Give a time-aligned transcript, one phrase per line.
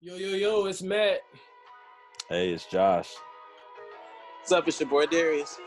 [0.00, 1.22] Yo, yo, yo, it's Matt.
[2.28, 3.16] Hey, it's Josh.
[4.38, 4.68] What's up?
[4.68, 5.58] It's your boy Darius.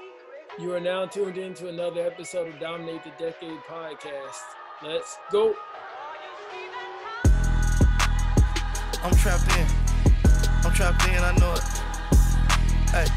[0.58, 4.40] You are now tuned in to another episode of Dominate the Decade podcast.
[4.82, 5.54] Let's go.
[9.04, 9.68] I'm trapped in.
[10.64, 11.64] I'm trapped in, I know it.
[12.92, 13.08] Hey,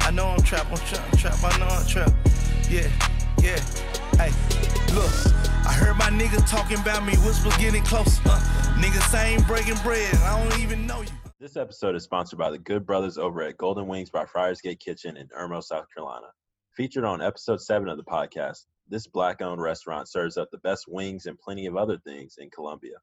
[0.00, 2.14] I know I'm trapped, I'm trapped, I'm trapped, I know I'm trapped.
[2.70, 2.88] Yeah,
[3.42, 3.60] yeah.
[4.16, 4.32] Hey,
[4.94, 5.12] look,
[5.64, 8.20] I heard my niggas talking about me, whispers getting closer.
[8.26, 11.08] Uh, breaking bread, I don't even know you.
[11.38, 14.80] This episode is sponsored by the Good Brothers over at Golden Wings by Friars Gate
[14.80, 16.26] Kitchen in Irmo, South Carolina.
[16.76, 20.86] Featured on episode 7 of the podcast, this black owned restaurant serves up the best
[20.88, 22.96] wings and plenty of other things in Columbia.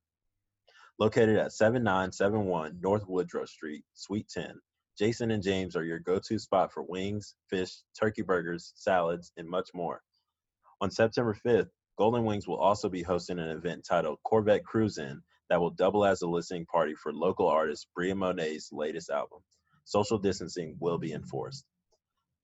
[1.00, 4.54] Located at 7971 North Woodrow Street, Suite 10,
[4.98, 9.48] Jason and James are your go to spot for wings, fish, turkey burgers, salads, and
[9.48, 10.02] much more.
[10.82, 15.22] On September 5th, Golden Wings will also be hosting an event titled Corvette Cruise In
[15.50, 19.40] that will double as a listening party for local artist Bria Monet's latest album.
[19.84, 21.66] Social distancing will be enforced.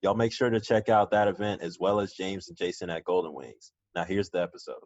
[0.02, 3.06] Y'all make sure to check out that event as well as James and Jason at
[3.06, 3.72] Golden Wings.
[3.95, 4.84] Now, here's the episode.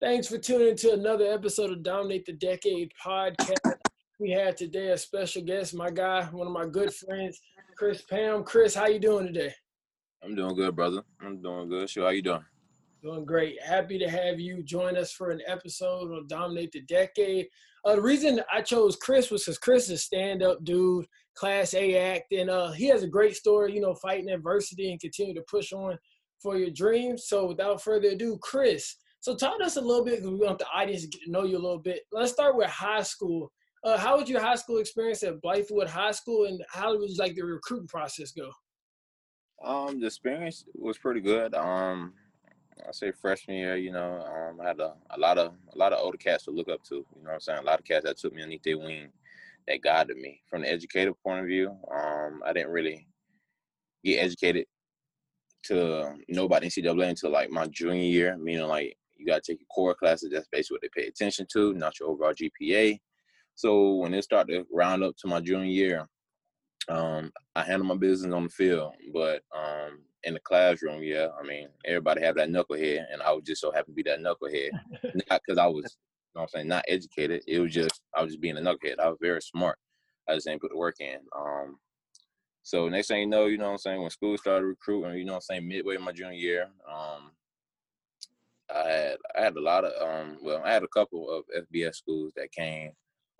[0.00, 3.76] Thanks for tuning in to another episode of Dominate the Decade podcast.
[4.18, 7.40] We had today a special guest, my guy, one of my good friends,
[7.78, 8.42] Chris Pam.
[8.42, 9.54] Chris, how you doing today?
[10.20, 11.02] I'm doing good, brother.
[11.20, 11.88] I'm doing good.
[11.88, 12.44] Sure, how you doing?
[13.04, 13.62] Doing great.
[13.62, 17.48] Happy to have you join us for an episode of Dominate the Decade.
[17.84, 21.98] Uh, the reason I chose Chris was because Chris is a stand-up dude, class A
[21.98, 25.44] act, and uh, he has a great story, you know, fighting adversity and continue to
[25.50, 25.98] push on
[26.40, 27.26] for your dreams.
[27.26, 30.58] So without further ado, Chris, so talk to us a little bit because we want
[30.58, 32.04] the audience to get to know you a little bit.
[32.10, 33.52] Let's start with high school.
[33.84, 37.34] Uh, how was your high school experience at Blythewood High School, and how was like
[37.34, 38.50] the recruiting process go?
[39.62, 41.54] Um, the experience was pretty good.
[41.54, 42.14] Um,
[42.86, 45.92] I say freshman year, you know, um, I had a, a lot of a lot
[45.92, 46.96] of older cats to look up to.
[46.96, 47.58] You know what I'm saying?
[47.60, 49.08] A lot of cats that took me underneath their wing,
[49.66, 50.40] that guided me.
[50.48, 53.06] From the educative point of view, um, I didn't really
[54.04, 54.66] get educated
[55.64, 59.60] to know about NCAA until like my junior year, meaning like you got to take
[59.60, 60.30] your core classes.
[60.32, 62.98] That's basically what they pay attention to, not your overall GPA.
[63.54, 66.08] So when it started to round up to my junior year,
[66.88, 71.46] um, I handled my business on the field, but um, in the classroom, yeah, I
[71.46, 74.70] mean, everybody have that knucklehead, and I was just so happy to be that knucklehead.
[75.30, 77.42] not because I was, you know I'm saying, not educated.
[77.46, 78.98] It was just I was just being a knucklehead.
[78.98, 79.78] I was very smart.
[80.28, 81.18] I just didn't put the work in.
[81.36, 81.78] Um,
[82.62, 85.24] so next thing you know, you know what I'm saying, when school started recruiting, you
[85.24, 87.30] know what I'm saying, midway my junior year, um,
[88.74, 91.96] I had I had a lot of um well I had a couple of FBS
[91.96, 92.92] schools that came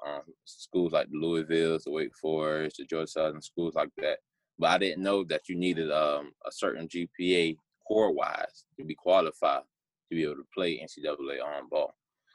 [0.07, 4.19] um schools like the Louisville's, the Wake Forest, the Georgia Southern schools like that.
[4.59, 7.57] But I didn't know that you needed um a certain GPA
[7.87, 9.63] core wise to be qualified
[10.11, 11.95] to be able to play NCAA on ball.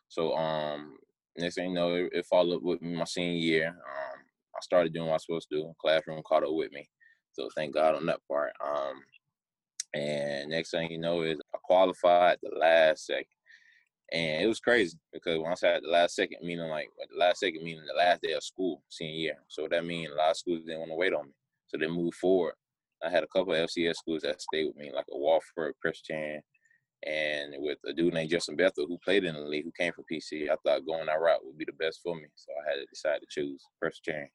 [0.09, 0.97] So um
[1.37, 3.67] next thing you know it, it followed with me my senior year.
[3.67, 4.19] Um
[4.55, 5.73] I started doing what I was supposed to do.
[5.79, 6.89] Classroom caught up with me.
[7.33, 8.53] So thank God on that part.
[8.65, 9.01] Um
[9.93, 13.25] and next thing you know is I qualified the last second.
[14.11, 17.39] And it was crazy because once I said the last second, meaning like the last
[17.39, 19.37] second meaning the last day of school, senior year.
[19.47, 21.33] So that means a lot of schools didn't want to wait on me.
[21.69, 22.53] So they moved forward.
[23.03, 26.41] I had a couple of FCS schools that stayed with me, like a Wofford, Christian,
[27.05, 30.03] and with a dude named Justin Bethel who played in the league, who came from
[30.11, 30.49] PC.
[30.49, 32.25] I thought going that route would be the best for me.
[32.35, 34.27] So I had to decide to choose Christian.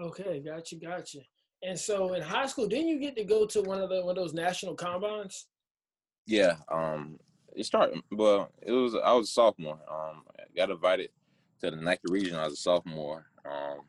[0.00, 1.20] Okay, gotcha, gotcha.
[1.62, 4.18] And so in high school, didn't you get to go to one of the one
[4.18, 5.46] of those national combines?
[6.26, 7.18] Yeah, um,
[7.54, 8.00] it started.
[8.10, 9.78] Well, it was I was a sophomore.
[9.90, 11.10] Um, I got invited
[11.60, 13.26] to the Nike Regional as a sophomore.
[13.44, 13.80] Um,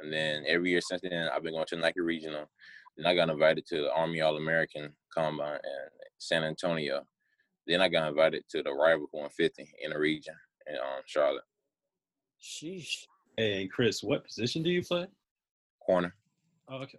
[0.00, 2.50] and then every year since then, I've been going to Nike Regional.
[2.96, 5.88] Then I got invited to the Army All American Combine in
[6.18, 7.02] San Antonio.
[7.66, 10.34] Then I got invited to the Rival 150 in the region
[10.66, 11.44] in um, Charlotte.
[12.40, 13.06] Sheesh.
[13.36, 15.06] Hey, and Chris, what position do you play?
[15.84, 16.14] Corner.
[16.68, 16.98] Oh, okay.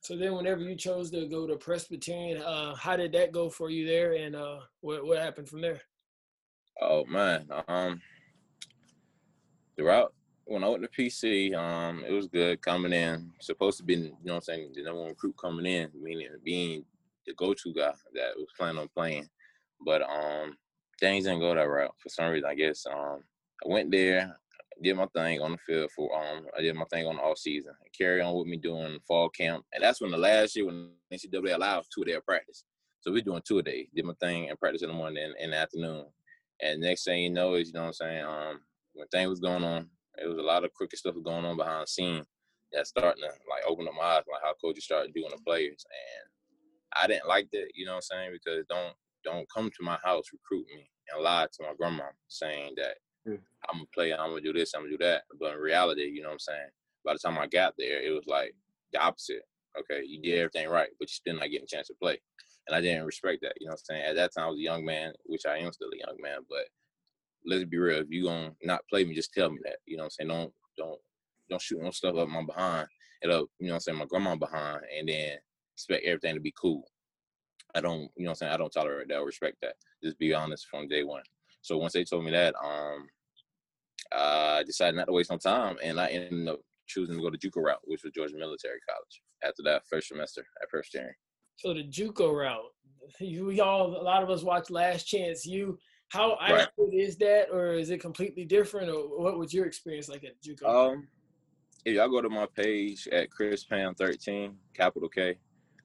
[0.00, 3.70] So then, whenever you chose to go to Presbyterian, uh, how did that go for
[3.70, 5.80] you there, and uh, what what happened from there?
[6.80, 8.00] Oh man, um,
[9.76, 10.12] the route
[10.46, 13.32] when I went to PC, um, it was good coming in.
[13.40, 16.28] Supposed to be, you know, what I'm saying the number one recruit coming in, meaning
[16.44, 16.84] being
[17.26, 19.28] the go-to guy that was planning on playing.
[19.84, 20.56] But um,
[21.00, 22.48] things didn't go that route for some reason.
[22.48, 23.24] I guess um,
[23.64, 24.38] I went there,
[24.82, 27.38] did my thing on the field for um, I did my thing on the off
[27.38, 27.72] season.
[27.96, 31.54] Carry on with me doing fall camp, and that's when the last year when NCAA
[31.54, 32.64] allowed two day practice.
[33.00, 33.88] So we're doing two a day.
[33.94, 36.06] Did my thing and practice in the morning and in the afternoon.
[36.60, 38.60] And next thing you know is, you know what I'm saying, um,
[38.94, 41.82] when things was going on, it was a lot of crooked stuff going on behind
[41.82, 42.24] the scene
[42.72, 45.84] that's starting to like open up my eyes, like how coaches started doing the players.
[45.86, 46.30] And
[46.96, 48.30] I didn't like that, you know what I'm saying?
[48.32, 52.74] Because don't don't come to my house, recruit me, and lie to my grandma saying
[52.76, 52.96] that
[53.28, 53.38] mm.
[53.68, 55.22] I'm gonna play, I'm gonna do this, I'm gonna do that.
[55.38, 56.68] But in reality, you know what I'm saying?
[57.04, 58.54] By the time I got there, it was like
[58.92, 59.42] the opposite.
[59.78, 62.18] Okay, you did everything right, but you still not getting a chance to play.
[62.66, 63.54] And I didn't respect that.
[63.60, 64.02] You know what I'm saying?
[64.06, 66.38] At that time I was a young man, which I am still a young man,
[66.48, 66.66] but
[67.46, 69.76] let's be real, if you gonna not play me, just tell me that.
[69.86, 70.28] You know what I'm saying?
[70.28, 71.00] Don't don't
[71.48, 72.88] don't shoot no stuff up my behind
[73.22, 75.36] it up, you know what I'm saying, my grandma behind and then
[75.74, 76.84] expect everything to be cool.
[77.74, 79.74] I don't, you know what I'm saying, I don't tolerate that or respect that.
[80.02, 81.22] Just be honest from day one.
[81.62, 83.08] So once they told me that, um,
[84.12, 87.38] I decided not to waste no time, and I ended up choosing to go the
[87.38, 89.22] JUCO route, which was Georgia Military College.
[89.44, 91.14] After that first semester at Presbyterian.
[91.56, 92.72] So the JUCO route,
[93.20, 95.76] you y'all, a lot of us watch Last Chance U.
[96.08, 100.24] How accurate is that, or is it completely different, or what was your experience like
[100.24, 100.66] at JUCO?
[100.66, 101.08] Um,
[101.84, 105.38] if y'all go to my page at Chris Pam 13, capital K,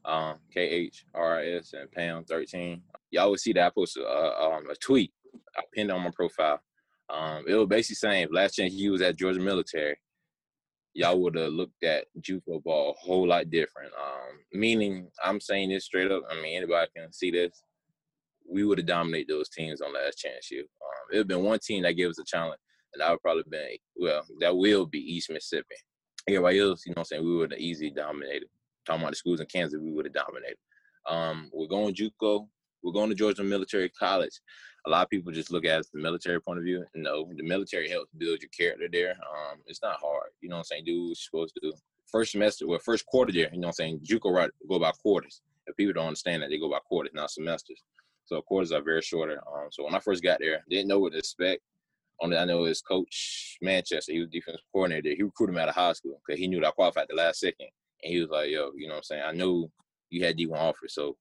[0.05, 2.81] um, K H R I S and Pam 13,
[3.11, 5.11] y'all will see that I posted a, um, a tweet
[5.55, 6.61] I pinned on my profile.
[7.09, 9.97] Um, it was basically saying if Last Chance U was at Georgia Military,
[10.93, 13.91] y'all would have looked at JUCO ball a whole lot different.
[13.93, 16.23] Um, meaning, I'm saying this straight up.
[16.29, 17.63] I mean, anybody can see this.
[18.51, 20.59] We would have dominated those teams on Last Chance U.
[20.59, 20.65] Um,
[21.11, 22.59] it would have been one team that gave us a challenge,
[22.93, 25.75] and that would probably been well, that will be East Mississippi.
[26.27, 28.47] Everybody else, you know, what I'm saying we would have easily dominated.
[28.85, 30.57] Talking about the schools in Kansas, we would have dominated.
[31.07, 32.47] Um, we're going JUCO.
[32.83, 34.39] We're going to Georgia Military College
[34.85, 36.83] a lot of people just look at it as the military point of view.
[36.95, 39.11] No, the military helps build your character there.
[39.11, 40.29] Um, it's not hard.
[40.41, 40.85] You know what I'm saying?
[40.85, 41.73] Do what you're supposed to do.
[42.11, 44.01] First semester, well, first quarter there, you know what I'm saying?
[44.09, 45.41] JUCO right, go by quarters.
[45.67, 47.83] If people don't understand that, they go by quarters, not semesters.
[48.25, 49.41] So quarters are very shorter.
[49.47, 51.61] Um, so when I first got there, didn't know what to expect.
[52.21, 55.15] Only I know his coach Manchester, he was defensive coordinator.
[55.15, 57.39] He recruited me out of high school because he knew that I qualified the last
[57.39, 57.67] second.
[58.03, 59.23] And he was like, yo, you know what I'm saying?
[59.25, 59.69] I knew
[60.09, 61.17] you had D1 offers, so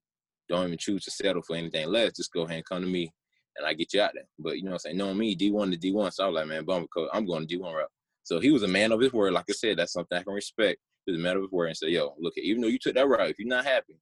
[0.48, 2.12] don't even choose to settle for anything less.
[2.16, 3.12] Just go ahead and come to me
[3.56, 4.26] and I get you out there.
[4.38, 4.96] But you know what I'm saying?
[4.98, 6.12] Knowing me, D1 to D1.
[6.12, 7.88] So I was like, man, bummer coach, I'm going to D1 route.
[8.24, 9.32] So he was a man of his word.
[9.32, 10.80] Like I said, that's something I can respect.
[11.06, 12.94] He was a man of his word and said, yo, look, even though you took
[12.94, 13.98] that route, if you're not happy,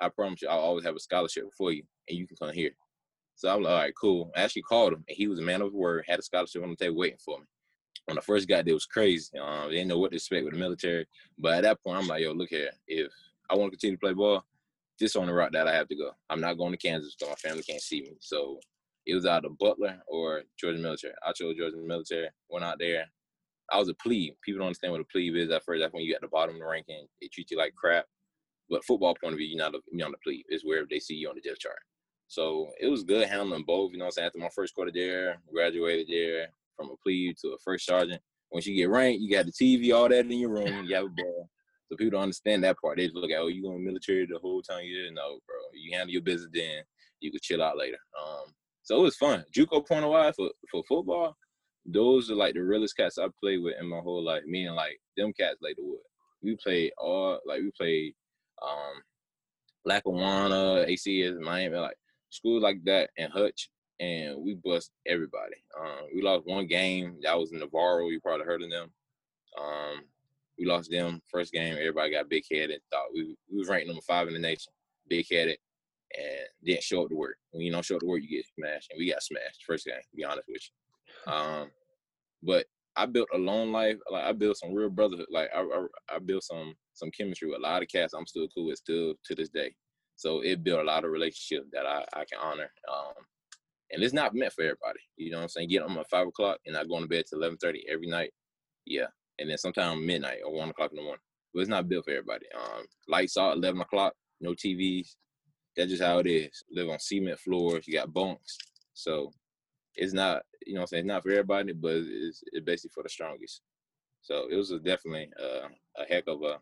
[0.00, 2.72] I promise you, I'll always have a scholarship for you and you can come here.
[3.34, 4.30] So I was like, all right, cool.
[4.36, 6.70] I actually called him and he was a man of word, had a scholarship on
[6.70, 7.44] the table waiting for me.
[8.06, 9.38] When I first got there, was crazy.
[9.38, 11.06] Um, didn't know what to expect with the military.
[11.38, 12.70] But at that point, I'm like, yo, look here.
[12.86, 13.12] If
[13.48, 14.44] I want to continue to play ball,
[14.98, 16.10] this on the route that I have to go.
[16.30, 18.16] I'm not going to Kansas because my family can't see me.
[18.20, 18.60] So
[19.06, 21.14] it was either Butler or Georgia Military.
[21.26, 22.28] I chose Georgia Military.
[22.48, 23.06] Went out there.
[23.70, 24.34] I was a plebe.
[24.44, 25.80] People don't understand what a plebe is at first.
[25.80, 27.06] That's when you at the bottom of the ranking.
[27.20, 28.06] They treat you like crap.
[28.72, 30.46] But football point of view, you're not a, you're not a plebe.
[30.48, 31.76] It's wherever they see you on the depth chart.
[32.26, 33.92] So it was good handling both.
[33.92, 34.28] You know I'm saying?
[34.28, 38.22] After my first quarter there, graduated there from a plebe to a first sergeant.
[38.50, 40.86] Once you get ranked, you got the TV, all that in your room.
[40.86, 41.50] You have a ball.
[41.90, 42.96] So people don't understand that part.
[42.96, 45.14] They just look at, oh, you going military the whole time you did?
[45.14, 45.56] No, bro.
[45.74, 46.82] You handle your business then.
[47.20, 47.98] You can chill out later.
[48.18, 49.44] Um, so it was fun.
[49.54, 51.36] JUCO point of wise for for football,
[51.84, 54.42] those are like the realest cats I played with in my whole life.
[54.46, 56.00] Meaning like them cats the wood.
[56.42, 58.14] We played all like we played
[58.62, 59.02] um
[59.84, 61.96] Lackawanna, ACS, Miami, like
[62.30, 63.68] schools like that and Hutch,
[64.00, 65.56] and we bust everybody.
[65.78, 68.08] Um, we lost one game that was in Navarro.
[68.08, 68.90] You probably heard of them.
[69.60, 70.02] Um,
[70.58, 71.74] we lost them first game.
[71.74, 72.80] Everybody got big headed.
[72.90, 74.72] Thought we we was ranked number five in the nation.
[75.08, 75.58] Big headed
[76.16, 77.36] and didn't show up to work.
[77.50, 79.86] When you don't show up to work, you get smashed, and we got smashed first
[79.86, 79.94] game.
[79.94, 80.62] To be honest with
[81.26, 81.70] you, um,
[82.42, 82.66] but
[82.96, 83.96] I built a long life.
[84.10, 85.26] Like I built some real brotherhood.
[85.30, 85.86] Like I, I,
[86.16, 88.14] I built some some chemistry with a lot of cats.
[88.14, 89.74] I'm still cool with still to this day.
[90.16, 92.70] So it built a lot of relationships that I, I can honor.
[92.92, 93.14] Um,
[93.90, 95.00] and it's not meant for everybody.
[95.16, 95.68] You know what I'm saying?
[95.68, 98.30] Get them at five o'clock and I go to bed till eleven thirty every night.
[98.86, 99.06] Yeah,
[99.38, 101.20] and then sometime midnight or one o'clock in the morning.
[101.52, 102.46] But it's not built for everybody.
[102.54, 105.14] Um, lights out eleven o'clock, no TVs,
[105.76, 106.64] that's just how it is.
[106.70, 108.56] Live on cement floors, you got bunks.
[108.94, 109.32] So
[109.94, 112.92] it's not, you know what I'm saying, it's not for everybody, but it's, it's basically
[112.94, 113.62] for the strongest.
[114.22, 115.68] So it was definitely uh,
[115.98, 116.58] a heck of a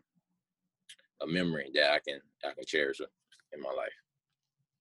[1.23, 3.89] a memory that I can I can cherish in my life.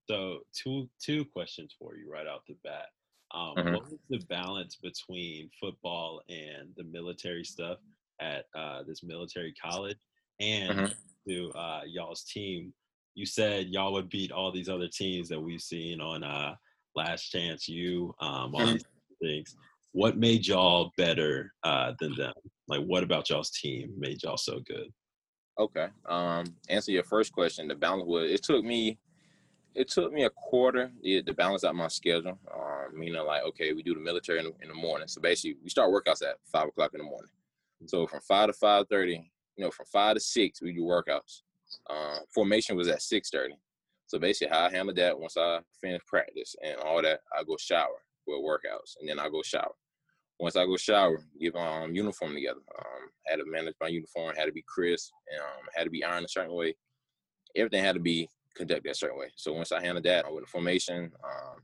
[0.09, 2.87] So two two questions for you right out the bat.
[3.33, 3.75] Um, mm-hmm.
[3.75, 7.79] What was the balance between football and the military stuff
[8.21, 9.99] at uh, this military college,
[10.41, 11.31] and mm-hmm.
[11.31, 12.73] to uh, y'all's team?
[13.15, 16.55] you said y'all would beat all these other teams that we've seen on uh,
[16.95, 18.73] Last Chance U, um, all mm-hmm.
[18.73, 18.85] these
[19.21, 19.57] things.
[19.93, 22.33] What made y'all better uh, than them?
[22.69, 24.93] Like, what about y'all's team made y'all so good?
[25.61, 25.89] Okay.
[26.09, 27.69] Um, answer your first question.
[27.69, 28.99] The balance was it took me
[29.75, 32.39] it took me a quarter to, to balance out my schedule.
[32.53, 35.07] Um, meaning like, okay, we do the military in, in, the morning.
[35.07, 37.31] So basically, we start workouts at five o'clock in the morning.
[37.87, 41.43] So from five to five thirty, you know, from five to six, we do workouts.
[41.91, 43.55] Um, formation was at six thirty.
[44.07, 47.57] So basically, how I handle that once I finish practice and all that, I go
[47.59, 49.75] shower for workouts, and then I go shower.
[50.41, 52.61] Once I go shower, get my um, uniform together.
[52.79, 56.25] Um, had to manage my uniform, had to be crisp, um, had to be ironed
[56.25, 56.75] a certain way.
[57.55, 59.31] Everything had to be conducted a certain way.
[59.37, 61.59] So once I handled that, went to formation, um,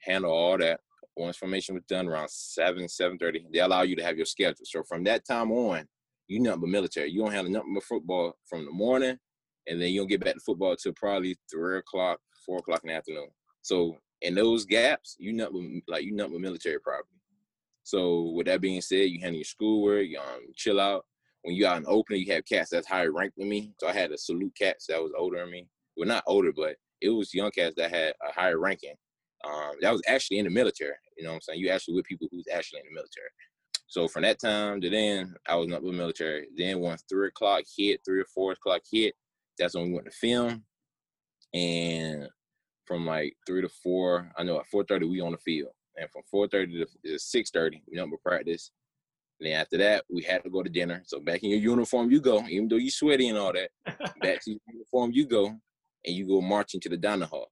[0.00, 0.80] handle all that.
[1.16, 4.64] Once formation was done around seven, seven thirty, they allow you to have your schedule.
[4.64, 5.86] So from that time on,
[6.28, 7.10] you nothing but military.
[7.10, 9.18] You don't have nothing but football from the morning,
[9.66, 12.88] and then you don't get back to football till probably three o'clock, four o'clock in
[12.88, 13.28] the afternoon.
[13.60, 17.08] So in those gaps, you nothing like you nothing but military property.
[17.82, 21.04] So with that being said, you handle your schoolwork, you um, chill out.
[21.42, 23.74] When you out in opening, you have cats that's higher ranked than me.
[23.80, 25.66] So I had to salute cats that was older than me.
[25.96, 28.94] Well, not older, but it was young cats that had a higher ranking.
[29.44, 30.94] Um, that was actually in the military.
[31.16, 31.60] You know what I'm saying?
[31.60, 33.28] You actually with people who's actually in the military.
[33.88, 36.46] So from that time to then, I was not with military.
[36.56, 39.14] Then once three o'clock hit, three or four o'clock hit,
[39.58, 40.62] that's when we went to film.
[41.52, 42.28] And
[42.86, 46.10] from like three to four, I know at four thirty we on the field and
[46.10, 48.70] from 4:30 to 6:30, we number practice.
[49.40, 51.02] And then after that, we had to go to dinner.
[51.06, 53.70] So back in your uniform, you go, even though you're sweaty and all that.
[54.20, 57.50] back to your uniform, you go, and you go marching to the dining hall.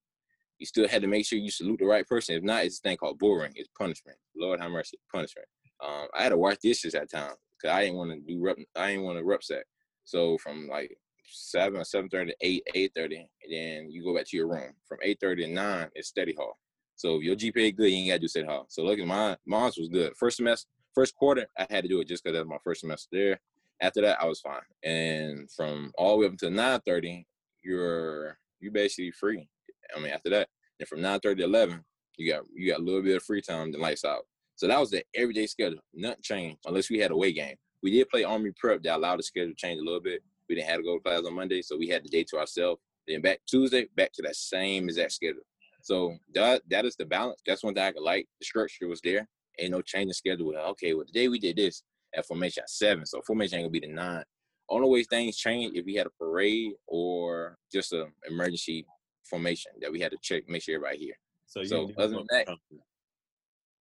[0.58, 2.36] You still had to make sure you salute the right person.
[2.36, 3.52] If not, it's a thing called boring.
[3.56, 4.18] It's punishment.
[4.36, 5.48] Lord have mercy, punishment.
[5.82, 8.56] Um, I had to wash dishes at times because I didn't want to do rep.
[8.76, 9.64] I didn't want to rucksack.
[10.04, 14.14] So from like seven or seven thirty to eight, eight thirty, and then you go
[14.14, 14.72] back to your room.
[14.86, 16.58] From eight thirty to nine, it's study hall.
[17.00, 18.66] So if your GPA good, you ain't gotta do study hall.
[18.68, 20.12] So look at mine, mine was good.
[20.18, 22.82] First semester, first quarter, I had to do it just because that was my first
[22.82, 23.40] semester there.
[23.80, 24.60] After that, I was fine.
[24.84, 27.24] And from all the way up until 9:30,
[27.62, 29.48] you're you basically free.
[29.96, 31.82] I mean, after that, and from 9:30 to 11,
[32.18, 34.26] you got you got a little bit of free time, then lights out.
[34.56, 35.80] So that was the everyday schedule.
[35.94, 37.56] Nothing changed unless we had a away game.
[37.82, 40.22] We did play Army Prep that allowed the schedule to change a little bit.
[40.50, 42.38] We didn't have to go to class on Monday, so we had the day to
[42.38, 42.82] ourselves.
[43.08, 45.40] Then back Tuesday, back to that same exact schedule.
[45.82, 47.40] So that that is the balance.
[47.46, 48.26] That's one thing I could like.
[48.40, 49.28] The structure was there.
[49.58, 50.54] Ain't no changing schedule.
[50.56, 51.82] Okay, well today we did this
[52.14, 53.06] at formation at seven.
[53.06, 54.24] So formation ain't gonna be the nine.
[54.68, 58.86] Only way things change if we had a parade or just an emergency
[59.28, 61.14] formation that we had to check, make sure everybody here.
[61.46, 62.46] So, so other than that,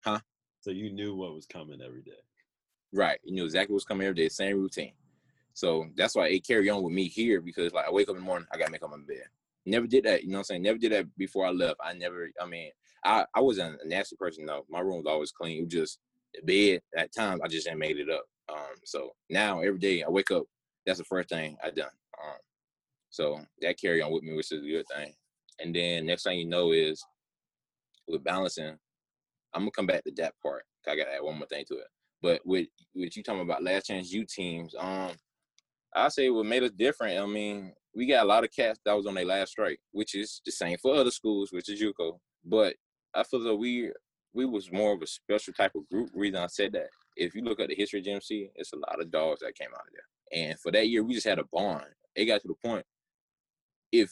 [0.03, 0.19] huh?
[0.61, 2.11] So you knew what was coming every day.
[2.93, 3.19] Right.
[3.23, 4.93] You knew exactly what's coming every day, same routine.
[5.53, 8.21] So that's why it carry on with me here because like I wake up in
[8.21, 9.25] the morning, I gotta make up my bed.
[9.67, 10.23] Never did that.
[10.23, 10.61] You know what I'm saying?
[10.63, 11.79] Never did that before I left.
[11.83, 12.71] I never, I mean,
[13.03, 14.65] I, I wasn't a nasty person though.
[14.69, 15.59] My room was always clean.
[15.59, 15.99] It was just
[16.33, 18.23] the bed at times I just made it up.
[18.49, 20.43] Um, so now every day I wake up,
[20.85, 21.89] that's the first thing I done.
[22.23, 22.37] Um,
[23.09, 25.13] so that carry on with me, which is a good thing.
[25.59, 27.03] And then next thing you know is
[28.07, 28.77] with balancing,
[29.53, 30.63] I'm gonna come back to that part.
[30.87, 31.87] I gotta add one more thing to it.
[32.21, 35.11] But with with you talking about last chance U teams, um,
[35.95, 37.19] I say what made us different.
[37.19, 40.13] I mean, we got a lot of cats that was on their last strike, which
[40.13, 42.19] is the same for other schools, which is JUCO.
[42.45, 42.75] But
[43.15, 43.91] I feel that we
[44.33, 46.11] we was more of a special type of group.
[46.13, 49.01] Reason I said that, if you look at the history of GMC, it's a lot
[49.01, 50.39] of dogs that came out of there.
[50.43, 51.85] And for that year, we just had a bond.
[52.15, 52.85] It got to the point.
[53.91, 54.11] If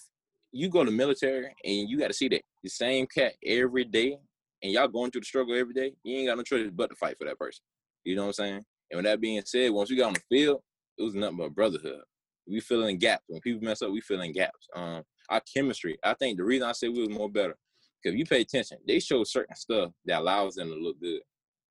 [0.52, 4.18] you go to military and you got to see that the same cat every day,
[4.64, 6.96] and y'all going through the struggle every day, you ain't got no choice but to
[6.96, 7.64] fight for that person.
[8.04, 8.66] You know what I'm saying?
[8.90, 10.64] And with that being said, once we got on the field,
[10.98, 12.02] it was nothing but brotherhood
[12.48, 13.24] we fill in gaps.
[13.28, 14.68] When people mess up, we fill in gaps.
[14.76, 15.98] Um, our chemistry.
[16.04, 17.56] I think the reason I say we was more better,
[18.02, 21.22] because you pay attention, they show certain stuff that allows them to look good.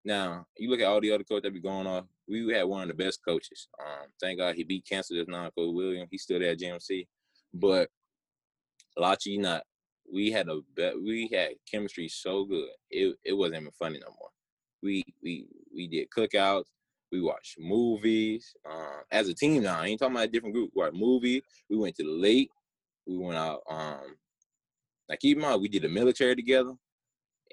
[0.04, 2.04] Now you look at all the other coaches that be going off.
[2.28, 3.68] We had one of the best coaches.
[3.80, 5.14] Um, thank God he beat cancer.
[5.14, 6.08] This non Coach William.
[6.10, 7.06] He still there at GMC,
[7.52, 7.88] but
[8.98, 9.62] Lachi not.
[10.12, 10.94] We had a bet.
[11.02, 12.68] We had chemistry so good.
[12.90, 14.28] It it wasn't even funny no more.
[14.82, 16.64] We we we did cookouts.
[17.14, 19.80] We watched movies um, as a team now.
[19.80, 20.72] I ain't talking about a different group.
[20.74, 21.44] We watched movie.
[21.70, 22.50] We went to the lake.
[23.06, 23.60] We went out.
[23.70, 24.16] Um,
[25.08, 26.72] like keep in mind, we did the military together.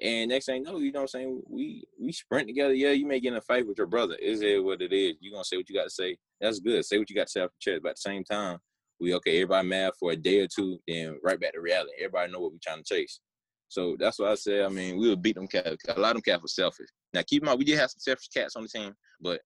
[0.02, 1.42] And next thing no, you know what I'm saying?
[1.48, 2.74] We we sprint together.
[2.74, 4.16] Yeah, you may get in a fight with your brother.
[4.16, 5.14] Is it what it is?
[5.20, 6.16] you gonna say what you gotta say.
[6.40, 6.84] That's good.
[6.84, 7.82] Say what you got to say off the chest.
[7.84, 8.58] But at the same time,
[8.98, 11.92] we okay, everybody mad for a day or two, then right back to reality.
[11.98, 13.20] Everybody know what we trying to chase.
[13.68, 14.64] So that's what I said.
[14.64, 15.76] I mean, we would beat them cats.
[15.88, 16.88] A lot of them cats were selfish.
[17.14, 19.40] Now keep in mind, we did have some selfish cats on the team, but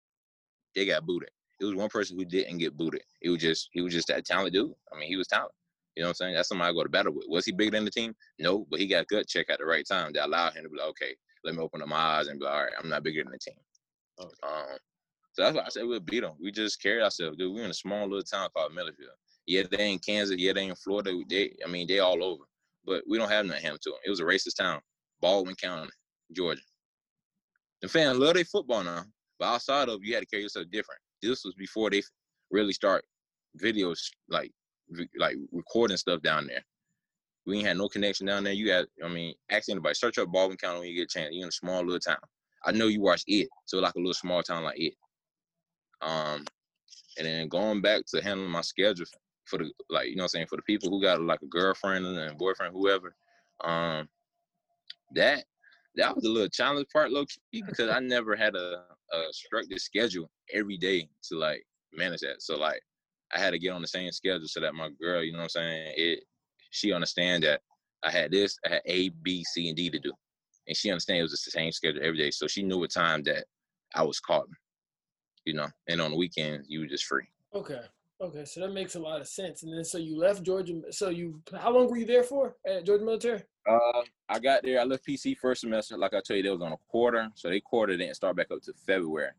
[0.76, 1.30] they got booted.
[1.60, 3.02] It was one person who didn't get booted.
[3.22, 4.72] It was just he was just that talented dude.
[4.92, 5.54] I mean, he was talented.
[5.96, 6.34] You know what I'm saying?
[6.34, 7.24] That's somebody I go to battle with.
[7.28, 8.14] Was he bigger than the team?
[8.38, 10.68] No, but he got a gut check at the right time that allowed him to
[10.68, 12.90] be like, okay, let me open up my eyes and be like, all right, I'm
[12.90, 13.54] not bigger than the team.
[14.20, 14.30] Okay.
[14.42, 14.76] Um,
[15.32, 16.34] so that's why I said we'll beat them.
[16.38, 17.54] We just carried ourselves, dude.
[17.54, 19.08] We're in a small little town called Milledgeville.
[19.46, 20.36] Yeah, they in Kansas.
[20.38, 21.12] Yeah, they in Florida.
[21.30, 22.44] They, I mean, they all over.
[22.84, 23.98] But we don't have nothing to them.
[24.04, 24.80] It was a racist town,
[25.20, 25.90] Baldwin County,
[26.32, 26.60] Georgia.
[27.82, 29.04] The fans love their football now,
[29.38, 31.00] but outside of you had to carry yourself different.
[31.22, 32.02] This was before they
[32.50, 33.04] really start
[33.62, 34.52] videos like
[35.18, 36.64] like recording stuff down there.
[37.46, 38.52] We ain't had no connection down there.
[38.52, 39.94] You had, I mean, ask anybody.
[39.94, 41.28] Search up Baldwin County when you get a chance.
[41.32, 42.16] You're in a small little town.
[42.64, 44.94] I know you watch it, so like a little small town like it.
[46.02, 46.44] Um,
[47.18, 49.06] and then going back to handling my schedule
[49.44, 51.46] for the like, you know, what I'm saying for the people who got like a
[51.46, 53.14] girlfriend and boyfriend, whoever.
[53.62, 54.08] Um,
[55.14, 55.44] that
[55.94, 59.32] that was a little challenge part, low key, because I never had a, Uh, a
[59.32, 62.42] structured schedule every day to like manage that.
[62.42, 62.80] So like,
[63.34, 65.44] I had to get on the same schedule so that my girl, you know what
[65.44, 66.24] I'm saying, it
[66.70, 67.60] she understand that
[68.02, 70.12] I had this, I had A, B, C, and D to do,
[70.66, 72.30] and she understand it was the same schedule every day.
[72.30, 73.44] So she knew what time that
[73.94, 74.52] I was calling,
[75.44, 77.26] you know, and on the weekends you were just free.
[77.54, 77.80] Okay.
[78.18, 79.62] Okay, so that makes a lot of sense.
[79.62, 80.80] And then so you left Georgia.
[80.90, 83.42] So you, how long were you there for at Georgia Military?
[83.68, 84.80] Uh, I got there.
[84.80, 85.98] I left PC first semester.
[85.98, 88.50] Like I told you, they was on a quarter, so they quarter didn't start back
[88.50, 89.32] up to February.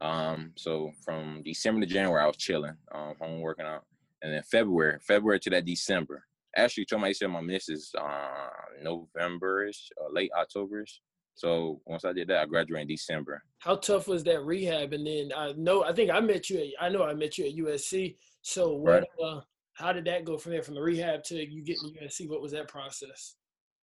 [0.00, 3.84] Um, so from December to January, I was chilling, um, home working out,
[4.22, 6.24] and then February, February to that December.
[6.56, 8.48] Actually, told my said my missus uh
[8.82, 11.00] November-ish or late October-ish.
[11.34, 13.42] So once I did that, I graduated in December.
[13.58, 14.92] How tough was that rehab?
[14.92, 16.58] And then I know I think I met you.
[16.58, 18.16] At, I know I met you at USC.
[18.42, 18.92] So what?
[18.92, 19.04] Right.
[19.22, 19.40] Uh,
[19.72, 22.28] how did that go from there, from the rehab to you getting to USC?
[22.28, 23.34] What was that process?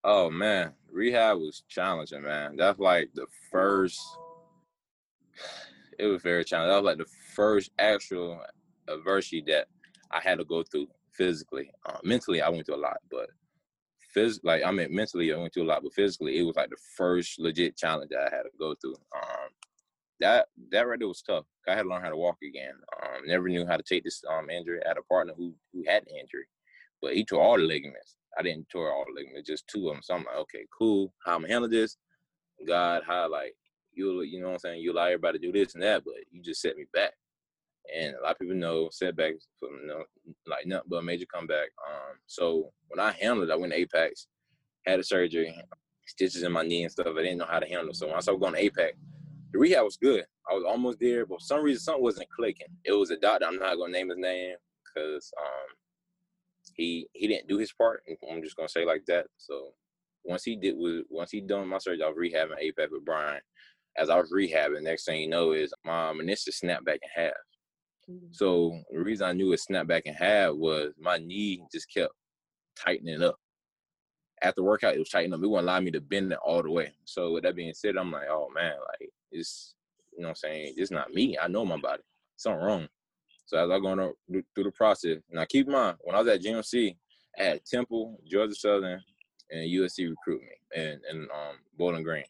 [0.03, 2.55] Oh man, rehab was challenging, man.
[2.55, 4.01] That's like the first.
[5.99, 6.71] It was very challenging.
[6.71, 8.41] That was like the first actual
[8.87, 9.67] adversity that
[10.09, 11.69] I had to go through physically.
[11.85, 13.29] Uh, mentally, I went through a lot, but
[14.15, 16.69] phys like I mean mentally I went through a lot, but physically it was like
[16.69, 18.95] the first legit challenge I had to go through.
[19.15, 19.49] Um,
[20.19, 21.45] that that right there was tough.
[21.67, 22.73] I had to learn how to walk again.
[23.01, 24.79] Um, never knew how to take this um injury.
[24.85, 26.45] I had a partner who who had the injury,
[27.01, 28.15] but he tore all the ligaments.
[28.37, 30.03] I didn't tore all the ligaments, just two of them.
[30.03, 31.13] So I'm like, okay, cool.
[31.25, 31.97] How I'm handle this?
[32.67, 33.55] God, how like
[33.93, 34.81] you you know what I'm saying?
[34.81, 37.13] You allow everybody to do this and that, but you just set me back.
[37.95, 40.03] And a lot of people know setbacks from you know,
[40.47, 41.69] like nothing but a major comeback.
[41.87, 44.27] Um, so when I handled it, I went to Apex,
[44.85, 45.55] had a surgery,
[46.05, 47.07] stitches in my knee and stuff.
[47.09, 47.93] I didn't know how to handle.
[47.93, 48.97] So I started going to Apex,
[49.51, 50.23] the rehab was good.
[50.49, 52.67] I was almost there, but for some reason something wasn't clicking.
[52.83, 53.45] It was a doctor.
[53.45, 55.75] I'm not gonna name his name because um,
[56.73, 58.03] he he didn't do his part.
[58.29, 59.27] I'm just gonna say like that.
[59.37, 59.73] So
[60.23, 63.41] once he did was once he done my surgery, I was rehabbing Apex with Brian.
[63.97, 67.33] As I was rehabbing, next thing you know is my meniscus snapped back in half.
[68.31, 72.13] So the reason I knew it snapped back in half was my knee just kept
[72.77, 73.35] tightening up.
[74.41, 75.43] After workout, it was tightening up.
[75.43, 76.93] It wouldn't allow me to bend it all the way.
[77.05, 79.75] So with that being said, I'm like, oh man, like it's
[80.13, 81.37] you know what I'm saying, it's not me.
[81.41, 82.03] I know my body.
[82.37, 82.87] Something wrong.
[83.45, 86.27] So as I go on through the process, now keep in mind, when I was
[86.27, 86.95] at GMC,
[87.35, 89.01] had Temple, Georgia Southern,
[89.49, 92.23] and USC recruit me, and and um Bowling Green.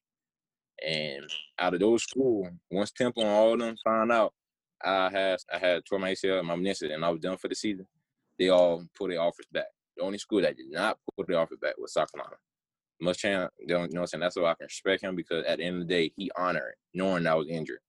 [0.86, 4.34] And out of those schools, once Temple and all them found out
[4.84, 7.48] I had I had tore my ACL and my meniscus, and I was done for
[7.48, 7.88] the season.
[8.40, 9.68] They all put their offers back.
[9.98, 12.38] The only school that did not put their offers back was South Carolina.
[13.02, 14.22] Muschamp, you know what I'm saying?
[14.22, 16.76] That's why I can respect him because at the end of the day, he honored
[16.94, 17.80] knowing I was injured.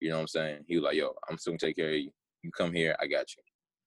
[0.00, 0.64] You know what I'm saying?
[0.66, 2.10] He was like, yo, I'm still gonna take care of you.
[2.42, 3.42] You come here, I got you.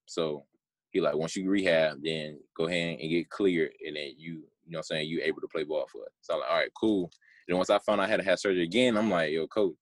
[0.05, 0.45] So
[0.91, 4.71] he like, once you rehab, then go ahead and get cleared, and then you, you
[4.71, 6.11] know what I'm saying, you able to play ball for it.
[6.21, 7.09] So I'm like, all right, cool.
[7.47, 9.73] And once I found out I had to have surgery again, I'm like, yo, coach,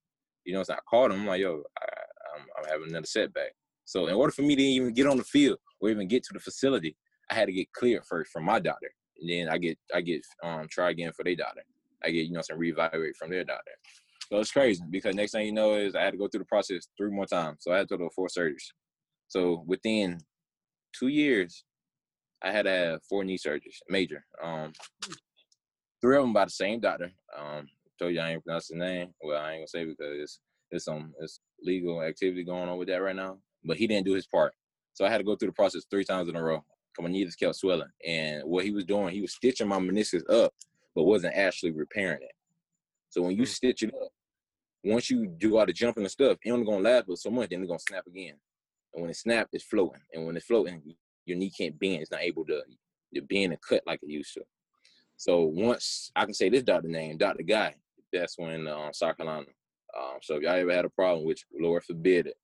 [0.45, 0.79] you know what I'm saying?
[0.79, 1.85] I called him, I'm like, yo, I,
[2.63, 3.51] I'm, having another setback.
[3.85, 6.33] So in order for me to even get on the field or even get to
[6.33, 6.95] the facility,
[7.29, 8.91] I had to get cleared first from my doctor.
[9.19, 11.61] And then I get I get um try again for their doctor.
[12.03, 13.71] I get, you know, some reevaluate from their doctor.
[14.31, 16.45] So it's crazy because next thing you know is I had to go through the
[16.45, 17.57] process three more times.
[17.61, 18.71] So I had to do four surgeries.
[19.27, 20.19] So within
[20.97, 21.63] two years,
[22.41, 24.23] I had to have four knee surgeries, major.
[24.41, 24.71] Um,
[26.01, 27.11] three of them by the same doctor.
[27.37, 27.67] Um,
[27.99, 29.13] told you I ain't pronounce his name.
[29.21, 30.39] Well, I ain't gonna say because it's
[30.71, 33.37] it's some it's legal activity going on with that right now.
[33.63, 34.53] But he didn't do his part.
[34.93, 36.63] So I had to go through the process three times in a row.
[36.99, 37.89] My knee just kept swelling.
[38.05, 40.53] And what he was doing, he was stitching my meniscus up,
[40.93, 42.33] but wasn't actually repairing it.
[43.09, 43.47] So when you mm.
[43.47, 44.09] stitch it up,
[44.83, 47.49] once you do all the jumping and stuff, it only gonna last but so much,
[47.49, 48.35] then it's gonna snap again.
[48.93, 50.01] And when it snaps, it's floating.
[50.13, 50.81] And when it's floating,
[51.25, 52.01] your knee can't bend.
[52.01, 52.61] It's not able to,
[53.15, 54.41] to bend and cut like it used to.
[55.17, 57.43] So once I can say this doctor name, Dr.
[57.43, 57.75] Guy,
[58.11, 59.45] that's when uh, South Carolina
[59.97, 62.35] um, so if y'all ever had a problem, which Lord forbid it,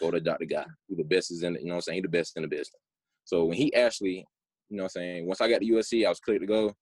[0.00, 0.44] go to Dr.
[0.44, 1.96] Guy, who the best is in, you know what I'm saying?
[1.96, 2.80] He the best in the business.
[3.24, 4.26] So when he actually,
[4.68, 6.74] you know what I'm saying, once I got to USC, I was clear to go.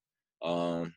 [0.42, 0.94] Um,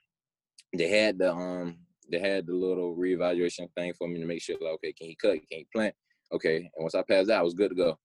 [0.77, 1.77] they had the um
[2.11, 5.15] they had the little reevaluation thing for me to make sure like, okay, can he
[5.15, 5.33] cut?
[5.33, 5.95] Can he plant?
[6.33, 6.57] Okay.
[6.57, 7.97] And once I passed that, I was good to go.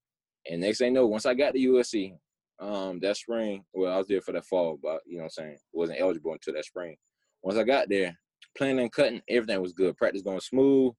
[0.49, 2.15] And next thing know, once I got to USC,
[2.61, 5.45] um, that spring, well, I was there for that fall, but you know what I'm
[5.45, 6.97] saying, wasn't eligible until that spring.
[7.43, 8.17] Once I got there,
[8.57, 9.97] planning and cutting, everything was good.
[9.97, 10.93] Practice going smooth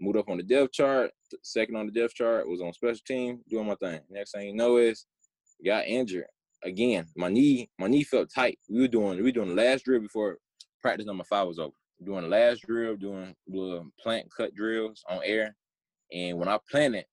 [0.00, 1.10] moved up on the depth chart.
[1.42, 4.00] Second on the depth chart was on special team, doing my thing.
[4.10, 5.06] Next thing you know is
[5.64, 6.26] got injured
[6.62, 7.06] again.
[7.16, 8.58] My knee, my knee felt tight.
[8.68, 10.38] We were doing, we were doing the last drill before
[10.82, 11.74] practice number five was over.
[12.04, 15.56] doing the last drill, doing little plant cut drills on air.
[16.12, 17.06] And when I planted,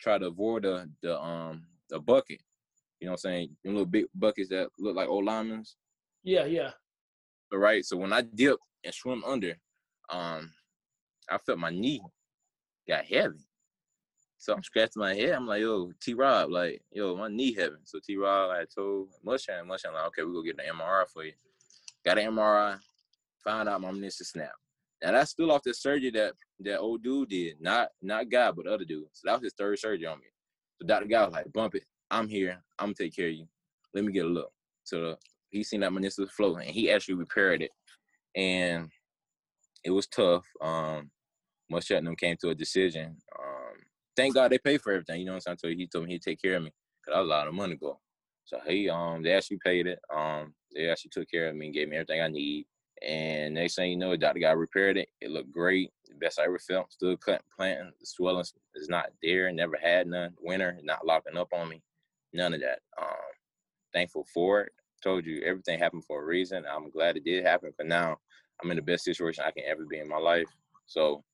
[0.00, 2.40] try to avoid the the um the bucket.
[3.00, 3.56] You know what I'm saying?
[3.64, 5.76] Them little big buckets that look like old linemen's.
[6.22, 6.70] Yeah, yeah.
[7.52, 7.84] All right.
[7.84, 9.54] So when I dipped and swim under,
[10.10, 10.50] um,
[11.30, 12.00] I felt my knee
[12.88, 13.38] got heavy.
[14.38, 15.32] So I'm scratching my head.
[15.32, 17.76] I'm like, yo, T Rob, like, yo, my knee heavy.
[17.84, 21.24] So T Rob, I told Muschamp, Muschamp, like, okay, we go get an MRI for
[21.24, 21.32] you.
[22.04, 22.78] Got an MRI,
[23.42, 24.52] found out my meniscus snap.
[25.02, 28.66] Now that's still off the surgery that that old dude did, not not guy, but
[28.66, 29.04] other dude.
[29.12, 30.26] So that was his third surgery on me.
[30.80, 31.06] So Dr.
[31.06, 31.84] Guy was like, bump it.
[32.10, 32.62] I'm here.
[32.78, 33.46] I'm gonna take care of you.
[33.92, 34.50] Let me get a look.
[34.84, 35.16] So
[35.50, 37.70] he seen that meniscus flow and he actually repaired it.
[38.34, 38.88] And
[39.84, 40.46] it was tough.
[40.62, 41.10] Um
[41.70, 43.16] Muschamp and them came to a decision.
[43.38, 43.76] Um,
[44.16, 45.20] thank God they paid for everything.
[45.20, 45.58] You know what I'm saying?
[45.60, 47.54] So he told me he'd take care of me because I was a lot of
[47.54, 47.98] money go.
[48.44, 49.98] So he um they actually paid it.
[50.14, 52.66] Um they actually took care of me and gave me everything I need.
[53.06, 55.08] And next thing you know, the doctor got repaired it.
[55.20, 55.90] It looked great.
[56.08, 56.92] The best I ever felt.
[56.92, 57.92] Still cutting, planting.
[58.00, 59.50] The swelling is not there.
[59.52, 60.34] Never had none.
[60.40, 61.82] Winter not locking up on me.
[62.32, 62.80] None of that.
[63.00, 63.16] Um,
[63.92, 64.72] thankful for it.
[65.02, 66.64] Told you everything happened for a reason.
[66.70, 67.72] I'm glad it did happen.
[67.76, 68.16] But now
[68.62, 70.48] I'm in the best situation I can ever be in my life.
[70.86, 71.24] So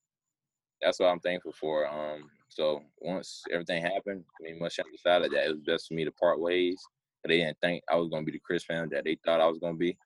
[0.81, 1.87] that's what I'm thankful for.
[1.87, 6.05] Um, so once everything happened, I mean, Muschamp decided that it was best for me
[6.05, 6.81] to part ways.
[7.23, 9.59] They didn't think I was gonna be the Chris Pam that they thought I was
[9.59, 9.97] gonna be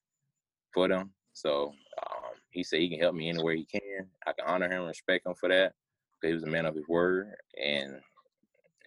[0.73, 1.11] for them.
[1.33, 4.07] So um, he said he can help me anywhere he can.
[4.27, 5.73] I can honor him, and respect him for that.
[6.21, 7.27] He was a man of his word,
[7.61, 7.95] and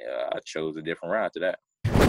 [0.07, 1.59] uh, I chose a different route to that.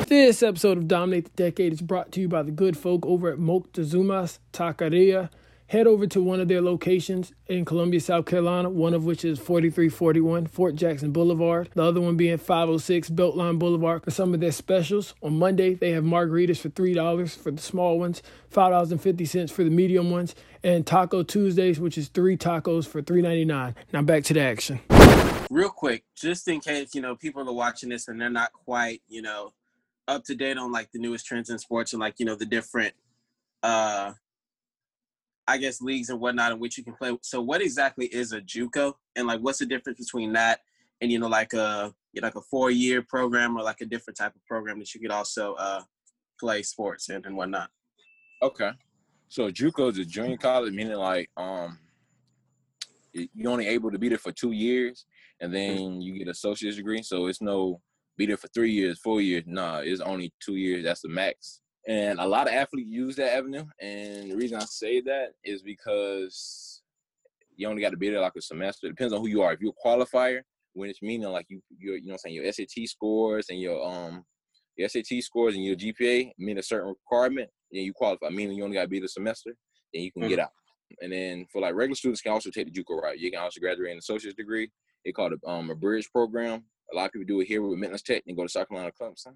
[0.07, 3.31] This episode of Dominate the Decade is brought to you by the good folk over
[3.31, 5.29] at Moctezuma's Taqueria
[5.69, 9.37] head over to one of their locations in Columbia, South Carolina, one of which is
[9.37, 14.51] 4341 Fort Jackson Boulevard, the other one being 506 Beltline Boulevard for some of their
[14.51, 15.13] specials.
[15.21, 20.09] On Monday, they have margaritas for $3 for the small ones, $5.50 for the medium
[20.09, 23.75] ones, and Taco Tuesdays, which is three tacos for $3.99.
[23.93, 24.79] Now back to the action.
[25.51, 29.03] Real quick, just in case, you know, people are watching this and they're not quite,
[29.07, 29.53] you know,
[30.07, 32.45] up to date on like the newest trends in sports and like, you know, the
[32.45, 32.95] different
[33.61, 34.13] uh
[35.49, 37.17] I guess leagues and whatnot in which you can play.
[37.23, 40.59] So what exactly is a JUCO, and like what's the difference between that
[41.01, 43.85] and you know like a you know, like a four year program or like a
[43.85, 45.81] different type of program that you could also uh,
[46.39, 47.69] play sports in and whatnot.
[48.43, 48.71] Okay,
[49.27, 51.79] so JUCO is a junior college, meaning like um
[53.11, 55.05] you're only able to be there for two years,
[55.41, 57.01] and then you get a associate's degree.
[57.01, 57.81] So it's no
[58.17, 59.45] be there for three years, four years.
[59.47, 60.83] Nah, it's only two years.
[60.83, 61.61] That's the max.
[61.89, 63.65] And a lot of athletes use that avenue.
[63.81, 66.83] And the reason I say that is because
[67.55, 68.85] you only got to be there like a semester.
[68.85, 69.51] It depends on who you are.
[69.53, 70.41] If you're a qualifier,
[70.73, 73.83] when it's meaning like you, you're, you know, I'm saying your SAT scores and your
[73.83, 74.23] um,
[74.77, 78.29] your SAT scores and your GPA mean a certain requirement, then you qualify.
[78.29, 79.55] Meaning you only got to be the semester,
[79.91, 80.29] then you can mm-hmm.
[80.29, 80.51] get out.
[81.01, 83.19] And then for like regular students, can also take the JUCO route.
[83.19, 84.69] You can also graduate an associate's degree.
[85.03, 86.63] They call it um, a bridge program.
[86.93, 88.91] A lot of people do it here with Midlands Tech and go to South Carolina
[88.99, 89.35] Clemson.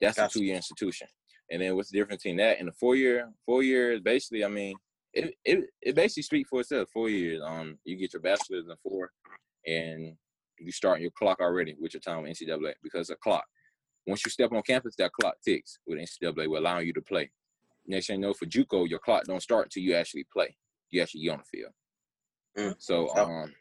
[0.00, 0.38] That's gotcha.
[0.38, 1.08] a two-year institution.
[1.50, 3.30] And then what's the difference between that and the four year?
[3.44, 4.74] Four years, basically, I mean,
[5.12, 6.88] it it, it basically speaks for itself.
[6.92, 9.10] Four years, um, you get your bachelor's in four,
[9.66, 10.16] and
[10.58, 13.44] you start your clock already with your time with NCAA because a clock.
[14.06, 17.30] Once you step on campus, that clock ticks with NCAA, will allowing you to play.
[17.86, 20.56] Next thing you know, for JUCO, your clock don't start until you actually play.
[20.90, 21.72] You actually get on the field.
[22.56, 22.74] Mm.
[22.78, 23.52] So, um,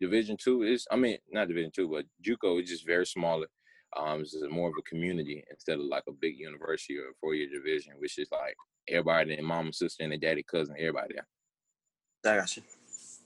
[0.00, 3.46] Division two is, I mean, not Division two, but JUCO is just very smaller.
[3.96, 7.14] Um, it's just more of a community instead of like a big university or a
[7.20, 8.56] four year division, which is like
[8.88, 12.32] everybody and mom, and sister, and the daddy, cousin, everybody there.
[12.32, 12.62] I got you.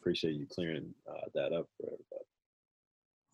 [0.00, 2.24] Appreciate you clearing uh, that up for everybody.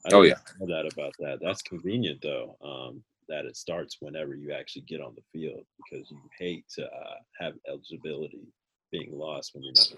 [0.06, 1.38] I oh yeah, know that about that.
[1.40, 2.56] That's convenient though.
[2.62, 6.84] Um, that it starts whenever you actually get on the field because you hate to
[6.84, 8.46] uh, have eligibility
[8.90, 9.94] being lost when you're not.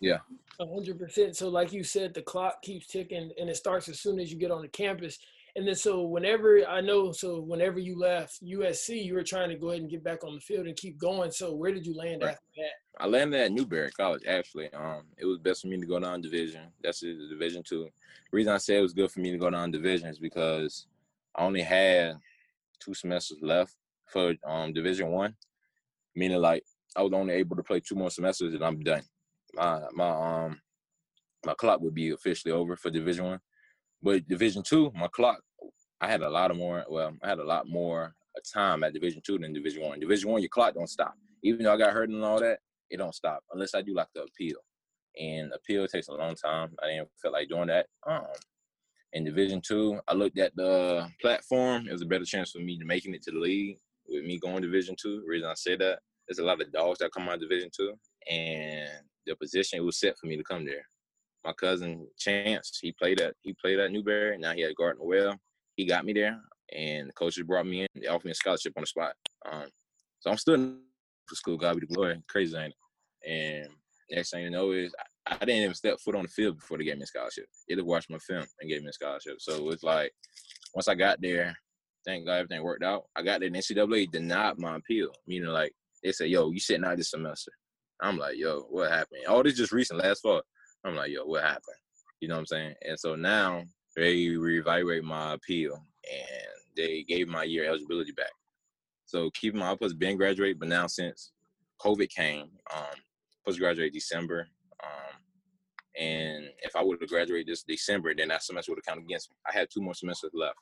[0.00, 0.18] Yeah.
[0.58, 1.36] hundred percent.
[1.36, 4.38] So, like you said, the clock keeps ticking, and it starts as soon as you
[4.38, 5.18] get on the campus.
[5.56, 9.56] And then so whenever I know, so whenever you left USC, you were trying to
[9.56, 11.30] go ahead and get back on the field and keep going.
[11.30, 12.32] So where did you land right.
[12.32, 13.02] after that?
[13.02, 14.72] I landed at Newberry College actually.
[14.72, 16.62] Um, it was best for me to go down division.
[16.82, 17.84] That's the division two.
[17.84, 20.86] The reason I say it was good for me to go down division is because
[21.34, 22.16] I only had
[22.78, 23.74] two semesters left
[24.06, 25.34] for um division one.
[26.14, 26.64] Meaning like
[26.96, 29.02] I was only able to play two more semesters and I'm done.
[29.54, 30.60] My my um
[31.44, 33.40] my clock would be officially over for division one.
[34.02, 35.40] But Division two, my clock,
[36.00, 36.84] I had a lot of more.
[36.88, 38.14] Well, I had a lot more
[38.54, 40.00] time at Division two than Division one.
[40.00, 41.14] Division one, your clock don't stop.
[41.42, 42.60] Even though I got hurt and all that,
[42.90, 44.56] it don't stop unless I do like the appeal.
[45.20, 46.70] And appeal takes a long time.
[46.82, 47.86] I didn't feel like doing that.
[48.06, 48.24] Um,
[49.12, 51.88] in Division two, I looked at the platform.
[51.88, 54.38] It was a better chance for me to making it to the league with me
[54.38, 55.22] going Division two.
[55.26, 57.92] Reason I say that, there's a lot of dogs that come out of Division two,
[58.30, 58.88] and
[59.26, 60.86] the position was set for me to come there.
[61.44, 64.36] My cousin Chance, he played at he played at Newberry.
[64.38, 65.36] Now he at Gardner-Webb.
[65.76, 66.38] He got me there,
[66.74, 67.86] and the coaches brought me in.
[67.94, 69.12] They offered me a scholarship on the spot.
[69.50, 69.66] Um,
[70.20, 70.76] so I'm still
[71.26, 71.56] for school.
[71.56, 72.22] God be the glory.
[72.28, 72.74] Crazy ain't
[73.24, 73.30] it?
[73.30, 73.68] And
[74.10, 74.92] next thing you know is
[75.26, 77.46] I, I, didn't even step foot on the field before they gave me a scholarship.
[77.68, 79.36] They just watched my film and gave me a scholarship.
[79.38, 80.12] So it's like
[80.74, 81.56] once I got there,
[82.06, 83.04] thank God everything worked out.
[83.16, 85.10] I got there, and NCAA denied my appeal.
[85.26, 85.72] Meaning like
[86.02, 87.52] they said, "Yo, you sitting out this semester."
[88.02, 90.42] I'm like, "Yo, what happened?" All this just recent last fall.
[90.84, 91.76] I'm like, "Yo, what happened?"
[92.20, 92.74] You know what I'm saying?
[92.86, 93.64] And so now
[93.96, 95.74] they reevaluate my appeal,
[96.10, 98.32] and they gave my year eligibility back.
[99.06, 101.32] So keeping my was been graduate, but now since
[101.80, 102.96] COVID came, um,
[103.40, 104.46] supposed to graduate December.
[104.82, 105.16] Um,
[106.00, 109.30] and if I would have graduated this December, then that semester would have counted against
[109.30, 109.36] me.
[109.48, 110.56] I had two more semesters left.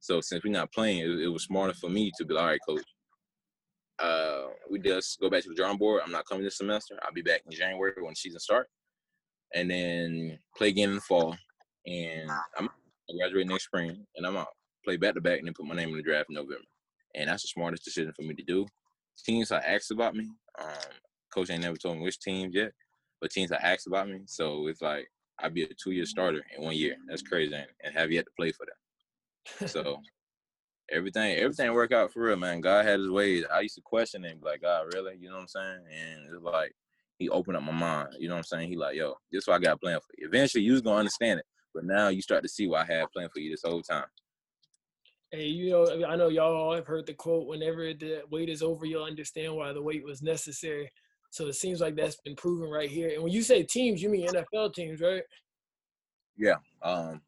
[0.00, 2.48] So since we're not playing, it, it was smarter for me to be like, all
[2.48, 2.84] right, coach,
[3.98, 6.02] uh, we just go back to the drawing board.
[6.04, 6.98] I'm not coming this semester.
[7.02, 8.68] I'll be back in January when the season start,
[9.54, 11.36] and then play again in the fall.
[11.86, 14.48] And I'm I graduate next spring, and I'm out.
[14.84, 16.64] Play back to back, and then put my name in the draft in November.
[17.14, 18.66] And that's the smartest decision for me to do.
[19.24, 20.30] Teams are asked about me.
[20.60, 20.68] Um,
[21.32, 22.72] coach ain't never told me which teams yet,
[23.20, 24.20] but teams are asked about me.
[24.26, 26.96] So it's like I'd be a two year starter in one year.
[27.08, 29.68] That's crazy, and have yet to play for them.
[29.68, 30.00] So
[30.90, 32.60] everything everything worked out for real, man.
[32.60, 33.44] God had his ways.
[33.52, 35.16] I used to question him, like, God, really?
[35.20, 35.80] You know what I'm saying?
[35.92, 36.74] And it's like
[37.24, 38.10] he opened up my mind.
[38.18, 38.68] You know what I'm saying?
[38.68, 40.28] He like, yo, this is what I got planned for you.
[40.28, 41.46] Eventually you was gonna understand it.
[41.74, 44.04] But now you start to see what I had planned for you this whole time.
[45.30, 48.86] Hey, you know, I know y'all have heard the quote, whenever the wait is over,
[48.86, 50.92] you'll understand why the wait was necessary.
[51.30, 53.10] So it seems like that's been proven right here.
[53.14, 55.22] And when you say teams, you mean NFL teams, right?
[56.36, 56.56] Yeah.
[56.82, 57.22] Um,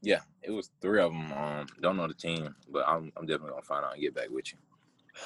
[0.00, 1.32] yeah, it was three of them.
[1.32, 4.30] Um, don't know the team, but I'm I'm definitely gonna find out and get back
[4.30, 4.58] with you.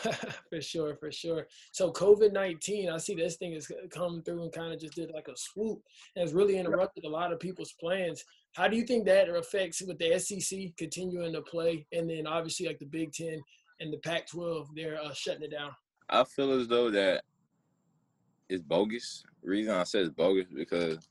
[0.50, 1.46] for sure, for sure.
[1.72, 5.10] So COVID nineteen, I see this thing is coming through and kind of just did
[5.12, 5.80] like a swoop
[6.14, 8.24] and it's really interrupted a lot of people's plans.
[8.52, 12.66] How do you think that affects with the SEC continuing to play, and then obviously
[12.66, 13.42] like the Big Ten
[13.80, 15.72] and the Pac-12, they're uh, shutting it down?
[16.08, 17.24] I feel as though that
[18.48, 19.24] it's bogus.
[19.42, 21.08] The reason I said it's bogus because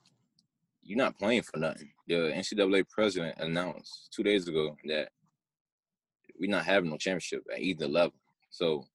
[0.83, 1.91] you're not playing for nothing.
[2.07, 5.09] The NCAA president announced two days ago that
[6.39, 8.13] we're not having no championship at either level.
[8.53, 8.85] So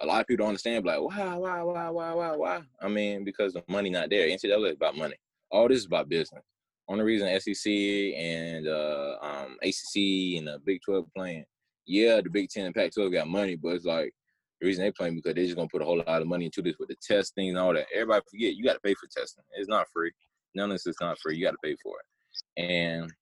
[0.00, 2.62] a lot of people don't understand, like, why, why, why, why, why, why?
[2.80, 4.26] I mean, because the money not there.
[4.26, 5.14] NCAA is about money.
[5.52, 6.42] All this is about business.
[6.88, 11.44] Only reason SEC and uh, um, ACC and the Big 12 playing,
[11.86, 14.12] yeah, the Big 10 and Pac 12 got money, but it's like
[14.60, 16.60] the reason they playing because they're just gonna put a whole lot of money into
[16.60, 17.86] this with the testing and all that.
[17.94, 19.44] Everybody forget you got to pay for testing.
[19.52, 20.10] It's not free.
[20.56, 21.36] None of this is not free.
[21.36, 22.62] You got to pay for it.
[22.62, 23.12] And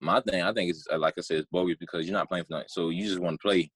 [0.00, 2.54] my thing, I think uh, like I said, it's bogus because you're not playing for
[2.54, 2.68] nothing.
[2.68, 3.70] So you just want to play.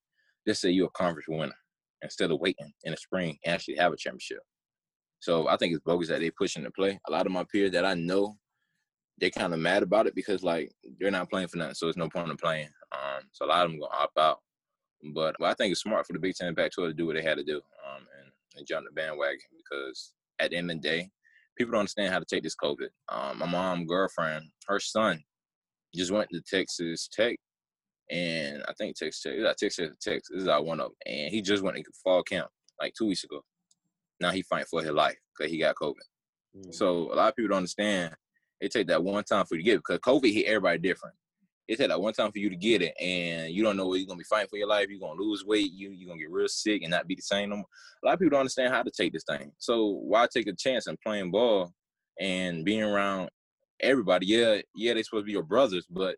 [0.47, 1.53] Let's say you're a conference winner
[2.01, 4.39] instead of waiting in the spring and actually have a championship.
[5.19, 6.99] So I think it's bogus that they pushing to play.
[7.07, 8.37] A lot of my peers that I know
[9.19, 11.97] they're kind of mad about it because like they're not playing for nothing, so there's
[11.97, 12.69] no point in playing.
[12.91, 14.39] Um, so a lot of them gonna opt out.
[15.13, 17.15] But, but I think it's smart for the Big Ten and Pac-12 to do what
[17.15, 20.81] they had to do um, and, and jump the bandwagon because at the end of
[20.81, 21.09] the day,
[21.57, 22.87] people don't understand how to take this COVID.
[23.09, 25.21] Um, my mom girlfriend, her son,
[25.93, 27.37] just went to Texas Tech,
[28.09, 31.41] and I think Texas Tech, Texas Tech, this is our one of them, and he
[31.41, 32.47] just went to fall camp
[32.79, 33.41] like two weeks ago.
[34.19, 35.95] Now he fighting for his life because he got COVID.
[36.57, 36.73] Mm.
[36.73, 38.15] So a lot of people don't understand
[38.59, 41.15] it take that one time for you to get it because COVID hit everybody different.
[41.67, 43.97] It take that one time for you to get it, and you don't know where
[43.97, 44.87] you're gonna be fighting for your life.
[44.89, 45.71] You're gonna lose weight.
[45.73, 47.65] You you're gonna get real sick and not be the same no more.
[48.03, 49.51] A lot of people don't understand how to take this thing.
[49.57, 51.73] So why take a chance in playing ball
[52.19, 53.29] and being around
[53.81, 54.27] everybody?
[54.27, 56.15] Yeah, yeah, they supposed to be your brothers, but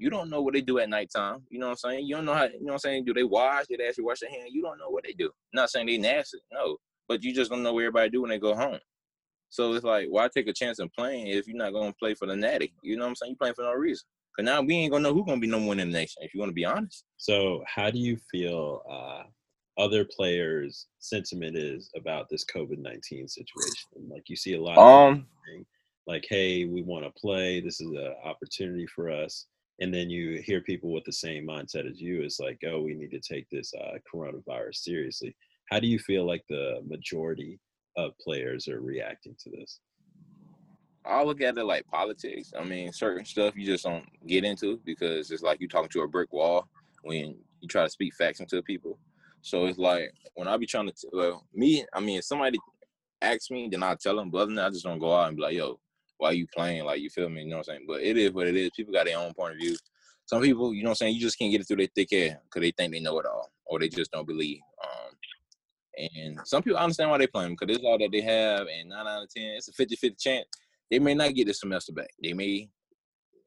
[0.00, 1.42] you don't know what they do at nighttime.
[1.50, 2.06] You know what I'm saying?
[2.06, 2.44] You don't know how.
[2.44, 3.04] You know what I'm saying?
[3.04, 3.66] Do they wash?
[3.66, 4.48] Did they actually wash their hand?
[4.50, 5.26] You don't know what they do.
[5.26, 8.30] I'm not saying they nasty, no, but you just don't know what everybody do when
[8.30, 8.78] they go home.
[9.50, 12.26] So it's like, why take a chance in playing if you're not gonna play for
[12.26, 12.72] the natty?
[12.82, 13.32] You know what I'm saying?
[13.32, 14.06] You're playing for no reason.
[14.34, 16.22] Cause now we ain't gonna know who's gonna be number one in the nation.
[16.22, 17.04] If you want to be honest.
[17.18, 19.24] So how do you feel uh,
[19.78, 23.90] other players' sentiment is about this COVID nineteen situation?
[24.08, 25.20] Like you see a lot um, of
[26.06, 27.60] like, hey, we want to play.
[27.60, 29.46] This is an opportunity for us.
[29.80, 32.22] And then you hear people with the same mindset as you.
[32.22, 35.34] It's like, oh, we need to take this uh, coronavirus seriously.
[35.70, 37.58] How do you feel like the majority
[37.96, 39.80] of players are reacting to this?
[41.04, 42.52] I look at it like politics.
[42.58, 46.02] I mean, certain stuff you just don't get into because it's like you're talking to
[46.02, 46.68] a brick wall
[47.02, 48.98] when you try to speak facts into people.
[49.42, 52.58] So it's like when I be trying to, well, me, I mean, if somebody
[53.22, 54.30] asks me, then I tell them.
[54.30, 55.80] But other than that, I just don't go out and be like, yo,
[56.20, 56.84] why you playing?
[56.84, 57.42] Like, you feel me?
[57.42, 57.84] You know what I'm saying?
[57.88, 58.70] But it is what it is.
[58.76, 59.76] People got their own point of view.
[60.26, 62.08] Some people, you know what I'm saying, you just can't get it through their thick
[62.12, 64.60] head because they think they know it all or they just don't believe.
[64.84, 65.12] Um,
[65.98, 68.90] And some people understand why they play him because it's all that they have, and
[68.90, 70.46] nine out of ten, it's a 50-50 chance
[70.90, 72.10] they may not get this semester back.
[72.22, 72.68] They may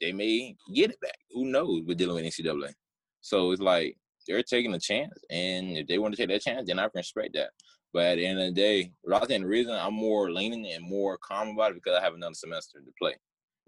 [0.02, 1.18] they may get it back.
[1.32, 2.74] Who knows We're dealing with NCAA.
[3.22, 6.68] So it's like they're taking a chance, and if they want to take that chance,
[6.68, 7.50] then I can respect that.
[7.94, 10.84] But at the end of the day, I think the reason I'm more leaning and
[10.84, 13.16] more calm about it because I have another semester to play.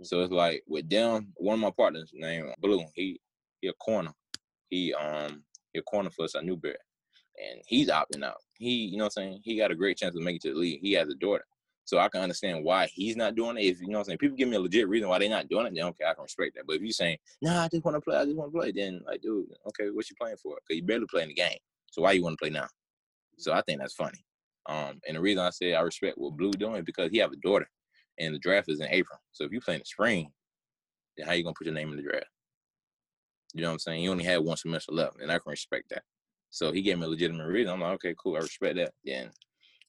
[0.02, 3.20] So it's like with them, one of my partners named Blue, he
[3.62, 4.12] he a corner.
[4.70, 6.76] He um he a corner for us at Newberry.
[7.38, 8.38] And he's opting out.
[8.58, 9.42] He, you know what I'm saying?
[9.44, 10.80] He got a great chance to make it to the league.
[10.82, 11.44] He has a daughter.
[11.84, 13.66] So I can understand why he's not doing it.
[13.66, 15.50] If you know what I'm saying, people give me a legit reason why they're not
[15.50, 16.66] doing it, then okay, I can respect that.
[16.66, 18.72] But if you're saying, nah, I just want to play, I just want to play,
[18.72, 20.56] then like, dude, okay, what you playing for?
[20.56, 21.58] Because you barely playing the game.
[21.92, 22.68] So why you want to play now?
[23.38, 24.24] So I think that's funny.
[24.68, 27.38] Um, and the reason I say I respect what Blue doing because he have a
[27.38, 27.70] daughter,
[28.20, 29.20] and the draft is in April.
[29.32, 30.32] So if you play in the spring,
[31.18, 32.26] then how you gonna put your name in the draft?
[33.54, 34.04] You know what I'm saying?
[34.04, 36.04] You only had one semester left, and I can respect that.
[36.50, 37.74] So he gave me a legitimate reason.
[37.74, 38.94] I'm like, okay, cool, I respect that.
[39.04, 39.30] Then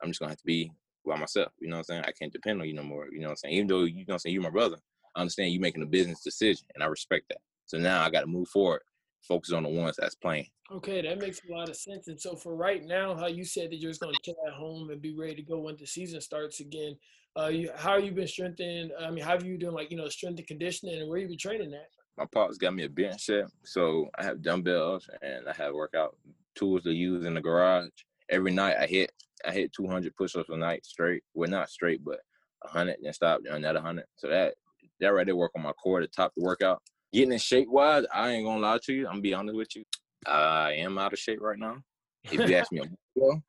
[0.03, 0.71] I'm just gonna have to be
[1.07, 1.53] by myself.
[1.61, 2.05] You know what I'm saying?
[2.07, 3.07] I can't depend on you no more.
[3.11, 3.55] You know what I'm saying?
[3.55, 4.77] Even though you know what I'm saying you're my brother,
[5.15, 7.39] I understand you making a business decision and I respect that.
[7.67, 8.83] So now I gotta move forward,
[9.27, 10.47] focus on the ones that's playing.
[10.71, 12.09] Okay, that makes a lot of sense.
[12.09, 14.91] And so for right now, how you said that you're just gonna chill at home
[14.91, 16.97] and be ready to go when the season starts again.
[17.39, 18.91] Uh, you, how you been strengthening?
[18.99, 21.29] I mean, how have you doing like you know strength and conditioning, and where you
[21.29, 21.89] been training at?
[22.17, 26.17] My pops got me a bench set, so I have dumbbells and I have workout
[26.55, 27.91] tools to use in the garage.
[28.31, 29.13] Every night I hit
[29.47, 31.23] I hit 200 push-ups a night straight.
[31.35, 32.21] Well, not straight, but
[32.63, 34.05] 100, then stop, then another 100.
[34.17, 34.55] So that
[35.01, 36.83] that right there work on my core to top the workout.
[37.17, 39.07] Getting in shape wise, I ain't gonna lie to you.
[39.07, 39.85] I'm gonna be honest with you.
[40.27, 41.79] I am out of shape right now.
[42.25, 42.81] If you ask me
[43.17, 43.41] ago,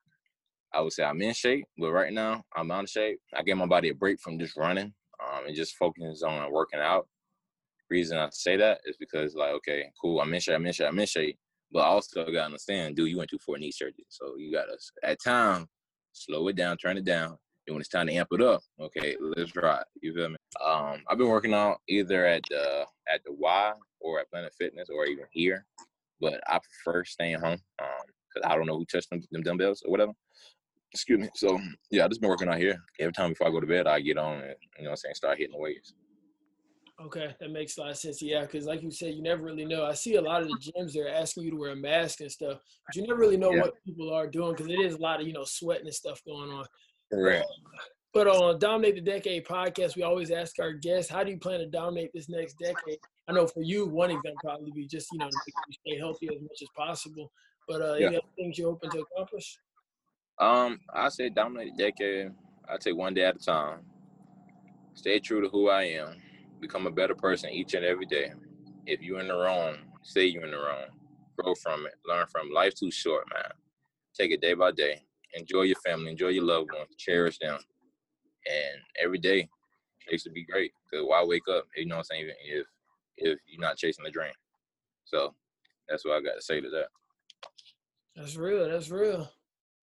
[0.73, 3.19] I would say I'm in shape, but right now I'm out of shape.
[3.35, 6.79] I gave my body a break from just running um, and just focusing on working
[6.79, 7.09] out.
[7.89, 10.87] Reason I say that is because like, okay, cool, I'm in shape, I'm in shape,
[10.87, 11.37] I'm in shape.
[11.69, 15.21] But also gotta understand, dude, you went through four knee surgeries, So you gotta at
[15.21, 15.67] time
[16.13, 17.37] slow it down, turn it down.
[17.67, 19.83] And when it's time to amp it up, okay, let's ride.
[20.01, 20.37] You feel me?
[20.65, 24.87] Um, I've been working out either at the at the Y or at Planet Fitness
[24.89, 25.65] or even here,
[26.21, 29.83] but I prefer staying home because um, I don't know who touched them, them dumbbells
[29.85, 30.13] or whatever.
[30.93, 31.29] Excuse me.
[31.35, 31.59] So
[31.91, 32.77] yeah, I just been working out here.
[32.99, 34.95] Every time before I go to bed, I get on and you know what I'm
[34.97, 35.93] saying, start hitting the weights.
[36.99, 38.21] Okay, that makes a lot of sense.
[38.23, 39.85] Yeah, because like you said, you never really know.
[39.85, 42.31] I see a lot of the gyms they're asking you to wear a mask and
[42.31, 43.61] stuff, but you never really know yeah.
[43.61, 46.21] what people are doing because it is a lot of you know sweating and stuff
[46.25, 46.65] going on.
[47.11, 47.47] Correct.
[48.13, 51.59] But on Dominate the Decade podcast, we always ask our guests, "How do you plan
[51.59, 55.11] to dominate this next decade?" I know for you, one is gonna probably be just
[55.11, 57.31] you know to stay healthy as much as possible.
[57.67, 58.07] But uh, yeah.
[58.07, 59.59] any other things you're hoping to accomplish?
[60.39, 62.31] Um, I say dominate the decade.
[62.69, 63.79] I take one day at a time.
[64.93, 66.21] Stay true to who I am
[66.59, 68.31] become a better person each and every day.
[68.85, 70.85] If you're in the wrong, say you're in the wrong.
[71.37, 71.93] Grow from it.
[72.05, 72.53] Learn from it.
[72.53, 73.51] Life's too short, man.
[74.15, 75.03] Take it day by day.
[75.37, 76.11] Enjoy your family.
[76.11, 76.95] Enjoy your loved ones.
[76.97, 77.57] Cherish them.
[78.45, 79.47] And every day,
[80.09, 80.71] chase to be great.
[80.91, 81.65] Cause why wake up?
[81.75, 82.31] You know what I'm saying?
[82.45, 82.65] If
[83.17, 84.31] if you're not chasing the dream.
[85.05, 85.33] So
[85.89, 86.87] that's what I got to say to that.
[88.15, 88.69] That's real.
[88.69, 89.29] That's real.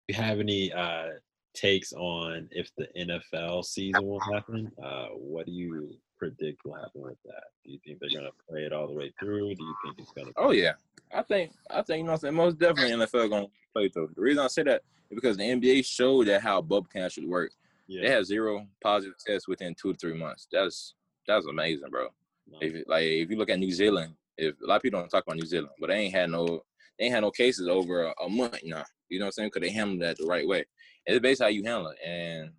[0.08, 1.08] Do you have any uh,
[1.54, 4.72] takes on if the NFL season will happen?
[4.84, 7.44] Uh, what do you predict will happen with that?
[7.66, 9.56] Do you think they're going to play it all the way through?
[9.56, 10.34] Do you think it's going to?
[10.38, 10.74] Oh yeah,
[11.14, 12.36] I think I think you know what I'm saying.
[12.36, 14.12] Most definitely NFL going to play through.
[14.16, 17.28] The reason I say that is because the NBA showed that how bubble can actually
[17.28, 17.52] work.
[17.88, 18.04] Yeah.
[18.04, 20.48] They have zero positive tests within two to three months.
[20.52, 20.94] That's
[21.28, 22.08] that's amazing, bro.
[22.48, 22.60] No.
[22.62, 25.24] If like if you look at New Zealand, if a lot of people don't talk
[25.26, 26.62] about New Zealand, but they ain't had no
[27.00, 28.84] they ain't had no cases over a, a month now.
[29.10, 29.50] You know what I'm saying?
[29.54, 30.66] Because they handled that the right way.
[31.08, 31.98] It's based how you handle it.
[32.06, 32.52] And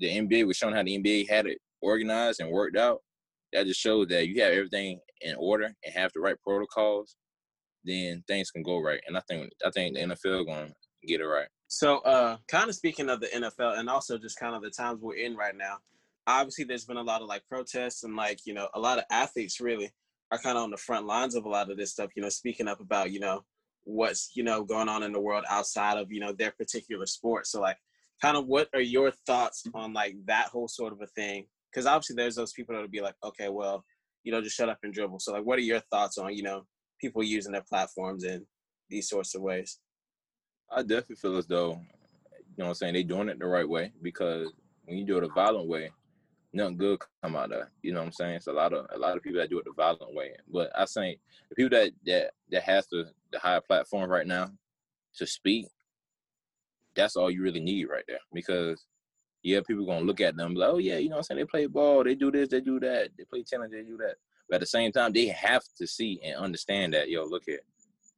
[0.00, 3.00] the NBA was showing how the NBA had it organized and worked out,
[3.52, 7.16] that just shows that you have everything in order and have the right protocols,
[7.84, 9.00] then things can go right.
[9.06, 11.48] And I think I think the NFL going to get it right.
[11.68, 15.00] So, uh, kind of speaking of the NFL and also just kind of the times
[15.00, 15.78] we're in right now,
[16.26, 19.04] obviously there's been a lot of like protests and like you know a lot of
[19.10, 19.90] athletes really
[20.30, 22.10] are kind of on the front lines of a lot of this stuff.
[22.14, 23.44] You know, speaking up about you know
[23.84, 27.46] what's you know going on in the world outside of you know their particular sport.
[27.46, 27.78] So like,
[28.20, 31.46] kind of what are your thoughts on like that whole sort of a thing?
[31.70, 33.84] Because obviously there's those people that'll be like, okay, well,
[34.24, 35.20] you know, just shut up and dribble.
[35.20, 36.62] So like, what are your thoughts on you know
[37.00, 38.46] people using their platforms in
[38.90, 39.78] these sorts of ways?
[40.70, 43.68] I definitely feel as though, you know, what I'm saying they doing it the right
[43.68, 44.52] way because
[44.84, 45.90] when you do it a violent way,
[46.52, 47.68] nothing good come out of.
[47.82, 48.34] You know what I'm saying?
[48.36, 50.32] It's a lot of a lot of people that do it the violent way.
[50.52, 54.50] But I think the people that that that has the the higher platform right now
[55.16, 55.66] to speak,
[56.94, 58.84] that's all you really need right there because
[59.42, 61.38] yeah, people gonna look at them like, oh yeah, you know what I'm saying?
[61.38, 64.14] They play ball, they do this, they do that, they play tennis, they do that.
[64.48, 67.60] But at the same time, they have to see and understand that, yo, look here,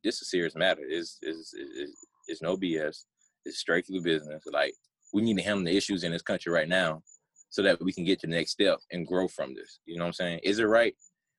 [0.05, 0.83] this is a serious matter.
[0.83, 3.05] It's, it's, it's, it's no BS.
[3.45, 4.45] It's straight strictly business.
[4.51, 4.75] Like
[5.13, 7.03] we need to handle the issues in this country right now
[7.49, 9.81] so that we can get to the next step and grow from this.
[9.85, 10.41] You know what I'm saying?
[10.45, 10.95] Is it right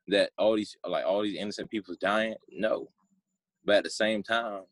[0.07, 2.35] that all these like all these innocent people's dying?
[2.51, 2.89] No.
[3.63, 4.63] But at the same time,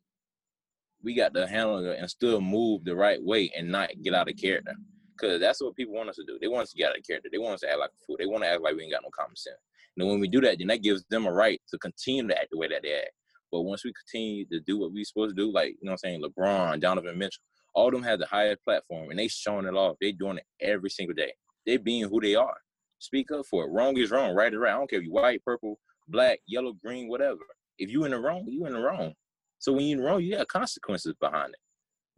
[1.02, 4.30] we got to handle it and still move the right way and not get out
[4.30, 4.74] of character.
[5.20, 6.38] Cause that's what people want us to do.
[6.40, 7.30] They want us to get out of character.
[7.32, 8.16] They want us to act like a fool.
[8.18, 9.58] They want to act like we ain't got no common sense.
[9.98, 12.50] And when we do that, then that gives them a right to continue to act
[12.52, 13.12] the way that they act.
[13.52, 16.00] But once we continue to do what we supposed to do, like you know what
[16.06, 17.44] I'm saying, LeBron, Donovan Mitchell,
[17.74, 19.98] all them have the highest platform and they showing it off.
[20.00, 21.34] They doing it every single day.
[21.66, 22.58] They being who they are.
[23.00, 23.72] Speak up for it.
[23.72, 24.74] Wrong is wrong, right is right.
[24.74, 27.42] I don't care if you white, purple, black, yellow, green, whatever.
[27.78, 29.14] If you in the wrong, you in the wrong.
[29.60, 31.60] So when you in the wrong, you got consequences behind it.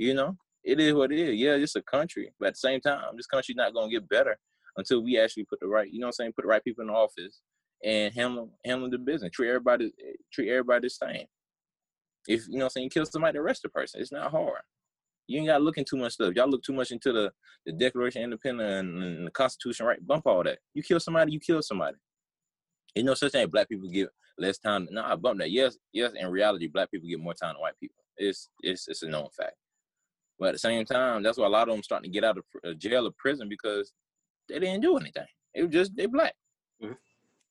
[0.04, 1.40] You know, it is what it is.
[1.40, 4.38] Yeah, it's a country, but at the same time, this country's not gonna get better
[4.78, 6.82] until we actually put the right, you know, what I'm saying, put the right people
[6.82, 7.42] in the office
[7.84, 9.32] and handle handle the business.
[9.32, 9.92] Treat everybody
[10.32, 11.26] treat everybody the same.
[12.28, 14.02] If you know, what I'm saying, kill somebody, arrest the person.
[14.02, 14.62] It's not hard.
[15.28, 16.34] You ain't gotta look into too much stuff.
[16.36, 17.32] Y'all look too much into the,
[17.66, 20.06] the Declaration of Independence and, and the Constitution, right?
[20.06, 20.60] Bump all that.
[20.74, 21.98] You kill somebody, you kill somebody.
[22.96, 23.48] Ain't no such thing.
[23.48, 24.88] Black people get less time.
[24.92, 25.52] No, I bump that.
[25.52, 26.12] Yes, yes.
[26.20, 28.04] In reality, black people get more time than white people.
[28.18, 29.56] It's it's it's a known fact.
[30.42, 32.40] But at the same time, that's why a lot of them starting to get out
[32.40, 33.94] of uh, jail or prison because
[34.50, 35.28] they didn't do anything.
[35.54, 36.34] It was just they black.
[36.84, 36.94] Mm-hmm.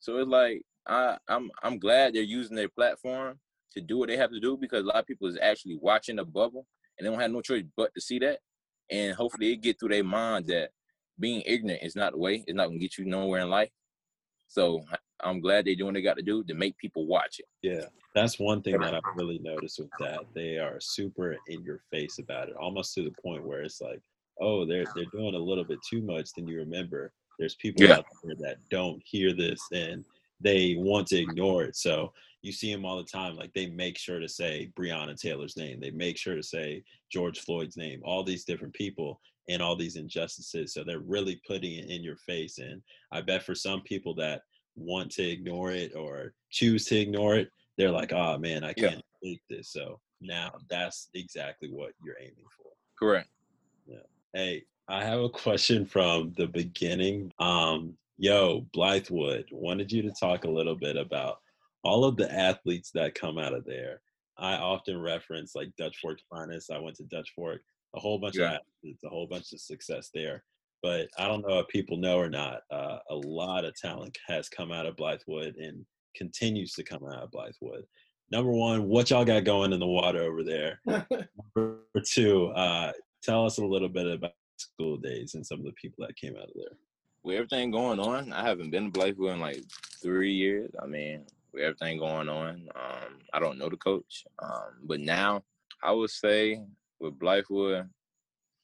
[0.01, 3.39] So it's like I I'm I'm glad they're using their platform
[3.75, 6.17] to do what they have to do because a lot of people is actually watching
[6.17, 6.67] the bubble
[6.99, 8.41] and they don't have no choice but to see that.
[8.91, 10.71] And hopefully it get through their mind that
[11.21, 12.43] being ignorant is not the way.
[12.45, 13.71] It's not gonna get you nowhere in life.
[14.51, 14.85] So
[15.21, 17.47] I'm glad they're doing what they got to do to make people watch it.
[17.63, 17.85] Yeah,
[18.17, 20.21] that's one thing that I've really noticed with that.
[20.35, 24.01] They are super in your face about it, almost to the point where it's like,
[24.41, 26.33] oh, they're they're doing a little bit too much.
[26.33, 27.99] Then you remember there's people yeah.
[27.99, 30.05] out there that don't hear this and
[30.41, 31.77] they want to ignore it.
[31.77, 33.37] So you see them all the time.
[33.37, 35.79] Like they make sure to say Breonna Taylor's name.
[35.79, 38.01] They make sure to say George Floyd's name.
[38.05, 39.21] All these different people
[39.51, 40.73] and all these injustices.
[40.73, 42.59] So they're really putting it in your face.
[42.59, 42.81] And
[43.13, 44.43] I bet for some people that
[44.77, 49.03] want to ignore it or choose to ignore it, they're like, oh man, I can't
[49.23, 49.31] yeah.
[49.31, 49.73] take this.
[49.73, 52.71] So now that's exactly what you're aiming for.
[52.99, 53.29] Correct.
[53.87, 53.97] Yeah.
[54.35, 57.33] Hey, I have a question from the beginning.
[57.39, 61.39] Um, yo, Blythewood, wanted you to talk a little bit about
[61.83, 64.01] all of the athletes that come out of there.
[64.37, 66.71] I often reference like Dutch Fork finest.
[66.71, 67.63] I went to Dutch Fork,
[67.95, 68.55] a whole bunch yeah.
[68.55, 70.43] of athletes, a whole bunch of success there.
[70.83, 72.63] But I don't know if people know or not.
[72.71, 75.85] Uh, a lot of talent has come out of Blythewood and
[76.17, 77.83] continues to come out of Blythewood.
[78.31, 80.81] Number one, what y'all got going in the water over there?
[80.87, 85.73] Number two, uh, tell us a little bit about school days and some of the
[85.73, 86.77] people that came out of there.
[87.23, 89.63] With everything going on, I haven't been to Blythewood in like
[90.03, 90.71] three years.
[90.83, 94.25] I mean, with everything going on, um, I don't know the coach.
[94.41, 95.43] Um, but now,
[95.83, 96.63] I would say
[97.01, 97.89] with Blythewood,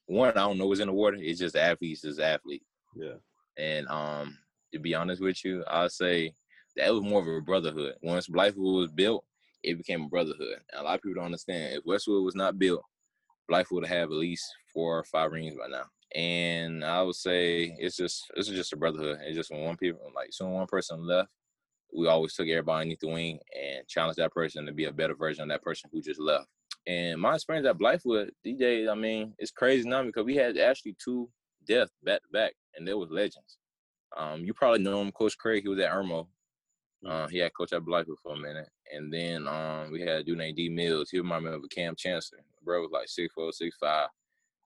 [0.06, 1.16] one, I don't know what's in the water.
[1.18, 2.62] It's just athletes, just athlete.
[2.94, 3.14] Yeah.
[3.58, 4.38] And um,
[4.72, 6.34] to be honest with you, I'll say
[6.76, 7.94] that was more of a brotherhood.
[8.02, 9.24] Once Blythewood was built,
[9.62, 10.58] it became a brotherhood.
[10.72, 11.74] And a lot of people don't understand.
[11.74, 12.82] If Westwood was not built,
[13.50, 15.84] Blythewood would have at least four or five rings by now.
[16.14, 19.18] And I would say it's just it's just a brotherhood.
[19.22, 21.28] It's just when one people like soon one person left,
[21.96, 25.14] we always took everybody underneath the wing and challenged that person to be a better
[25.14, 26.46] version of that person who just left.
[26.86, 30.56] And my experience at Blythewood, these days, I mean, it's crazy now because we had
[30.56, 31.28] actually two
[31.66, 33.58] deaths back to back, and there was legends.
[34.16, 35.62] Um, you probably know him, Coach Craig.
[35.62, 36.28] He was at Irmo.
[37.04, 37.10] Mm.
[37.10, 40.24] Uh, he had coach at Blythewood for a minute, and then um, we had a
[40.24, 41.10] dude named D Mills.
[41.10, 42.38] He reminded me of a Kam Chancellor.
[42.64, 44.08] Bro was like six four, six five.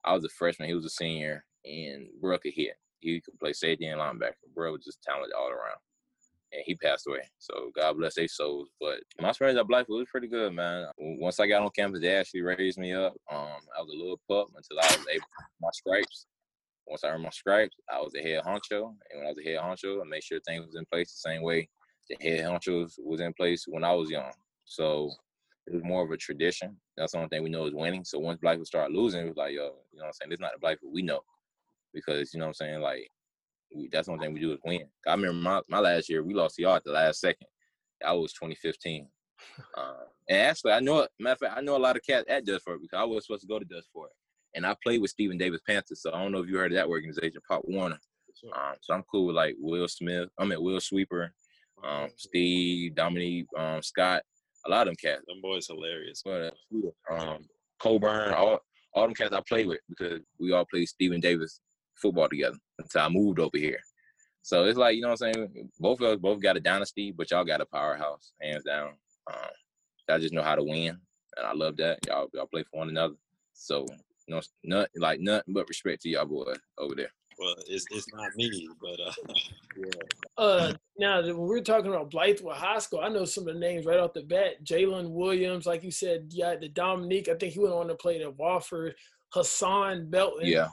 [0.03, 0.69] I was a freshman.
[0.69, 2.75] He was a senior, and bro could hit.
[2.99, 4.33] He could play safety and linebacker.
[4.53, 5.77] Bro was just talented all around
[6.53, 7.21] and he passed away.
[7.39, 8.69] So God bless their souls.
[8.79, 10.87] But my experience at Blythewood was pretty good, man.
[10.97, 13.13] Once I got on campus, they actually raised me up.
[13.31, 16.27] Um, I was a little pup until I was able to my stripes.
[16.87, 19.49] Once I earned my stripes, I was a head honcho, and when I was a
[19.49, 21.69] head honcho, I made sure things was in place the same way
[22.19, 24.31] the head honchos was in place when I was young.
[24.65, 25.11] So
[25.67, 26.75] it was more of a tradition.
[26.97, 28.03] That's the only thing we know is winning.
[28.03, 30.31] So once Blythewood started losing, it was like, yo, you know what I'm saying?
[30.31, 31.21] Is not the Blythewood we know.
[31.93, 32.81] Because, you know what I'm saying?
[32.81, 33.09] Like,
[33.73, 34.85] we, that's one thing we do is win.
[35.07, 37.47] I remember my, my last year, we lost to y'all at the last second.
[38.01, 39.07] That was 2015.
[39.75, 39.93] Uh,
[40.29, 42.61] and actually, I know, matter of fact, I know a lot of cats at Dutch
[42.63, 44.11] Fork because I was supposed to go to Dutch Fork.
[44.55, 46.75] And I played with Stephen Davis Panthers, so I don't know if you heard of
[46.75, 47.99] that organization, Pop Warner.
[48.55, 50.29] Um, so I'm cool with like Will Smith.
[50.37, 51.31] I mean Will Sweeper,
[51.83, 54.23] um, Steve, Dominique, um, Scott.
[54.65, 55.23] A lot of them cats.
[55.27, 56.21] Them boys hilarious.
[56.23, 56.53] But
[57.09, 57.45] um,
[57.79, 58.59] Coburn, all
[58.93, 61.59] all them cats I played with because we all played Stephen Davis
[61.95, 63.79] football together until I moved over here.
[64.43, 65.69] So it's like, you know what I'm saying?
[65.79, 68.93] Both of us both got a dynasty, but y'all got a powerhouse, hands down.
[69.31, 69.49] Um,
[70.09, 70.97] I just know how to win.
[71.37, 71.99] And I love that.
[72.07, 73.15] Y'all y'all play for one another.
[73.53, 73.85] So
[74.27, 77.11] no, nothing like nothing but respect to y'all boy over there.
[77.39, 79.11] Well, it's it's not me, but uh,
[79.77, 80.01] yeah.
[80.37, 83.85] Uh, now when we're talking about Blythewood High School, I know some of the names
[83.85, 84.63] right off the bat.
[84.63, 87.29] Jalen Williams, like you said, yeah, the Dominique.
[87.29, 88.93] I think he went on to play at Wofford.
[89.33, 90.45] Hassan Belton.
[90.45, 90.67] Yeah.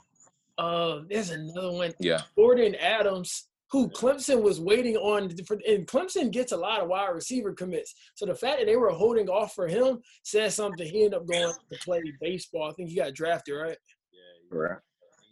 [0.59, 1.95] Uh, there's another one.
[2.01, 2.23] Yeah.
[2.37, 7.53] Jordan Adams, who Clemson was waiting on, and Clemson gets a lot of wide receiver
[7.53, 7.95] commits.
[8.15, 10.87] So the fact that they were holding off for him says something.
[10.87, 12.71] He ended up going to play baseball.
[12.71, 13.77] I think he got drafted, right?
[14.13, 14.59] Yeah.
[14.59, 14.79] Right.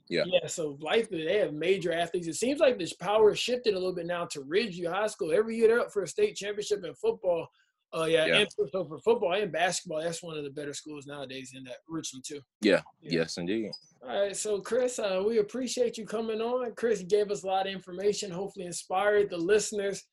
[0.09, 0.25] Yeah.
[0.27, 0.47] Yeah.
[0.47, 2.29] So life, they have major athletes.
[2.29, 5.33] It seems like this power shifted a little bit now to Ridgeview High School.
[5.33, 7.49] Every year they're up for a state championship in football.
[7.93, 8.37] Oh uh, yeah, yeah.
[8.39, 11.77] And so for football and basketball, that's one of the better schools nowadays in that
[11.89, 12.41] Richland Two.
[12.61, 12.81] Yeah.
[13.01, 13.21] yeah.
[13.21, 13.71] Yes, indeed.
[14.03, 16.75] All right, so Chris, uh, we appreciate you coming on.
[16.75, 18.31] Chris gave us a lot of information.
[18.31, 20.05] Hopefully, inspired the listeners.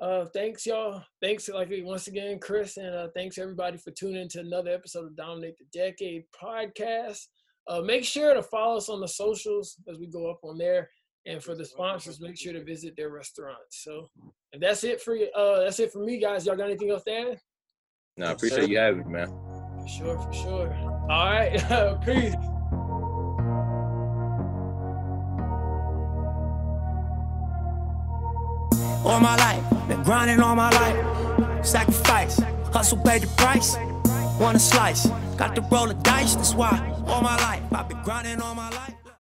[0.00, 1.02] Uh, thanks, y'all.
[1.22, 5.06] Thanks, like once again, Chris, and uh, thanks everybody for tuning in to another episode
[5.06, 7.20] of Dominate the Decade podcast.
[7.68, 10.90] Uh, make sure to follow us on the socials as we go up on there.
[11.26, 13.82] And for the sponsors, make sure to visit their restaurants.
[13.82, 14.08] So
[14.52, 15.28] and that's it for you.
[15.34, 16.46] Uh, that's it for me, guys.
[16.46, 17.40] Y'all got anything else to add?
[18.16, 19.28] No, I appreciate you having me, man.
[19.80, 20.72] For sure, for sure.
[21.10, 21.52] All right,
[22.04, 22.34] peace.
[29.04, 31.66] All my life, been grinding all my life.
[31.66, 32.40] Sacrifice,
[32.72, 33.76] hustle paid the price.
[34.40, 35.06] Want a slice,
[35.36, 36.34] got to roll the dice.
[36.34, 38.95] That's why all my life I've been grinding all my life.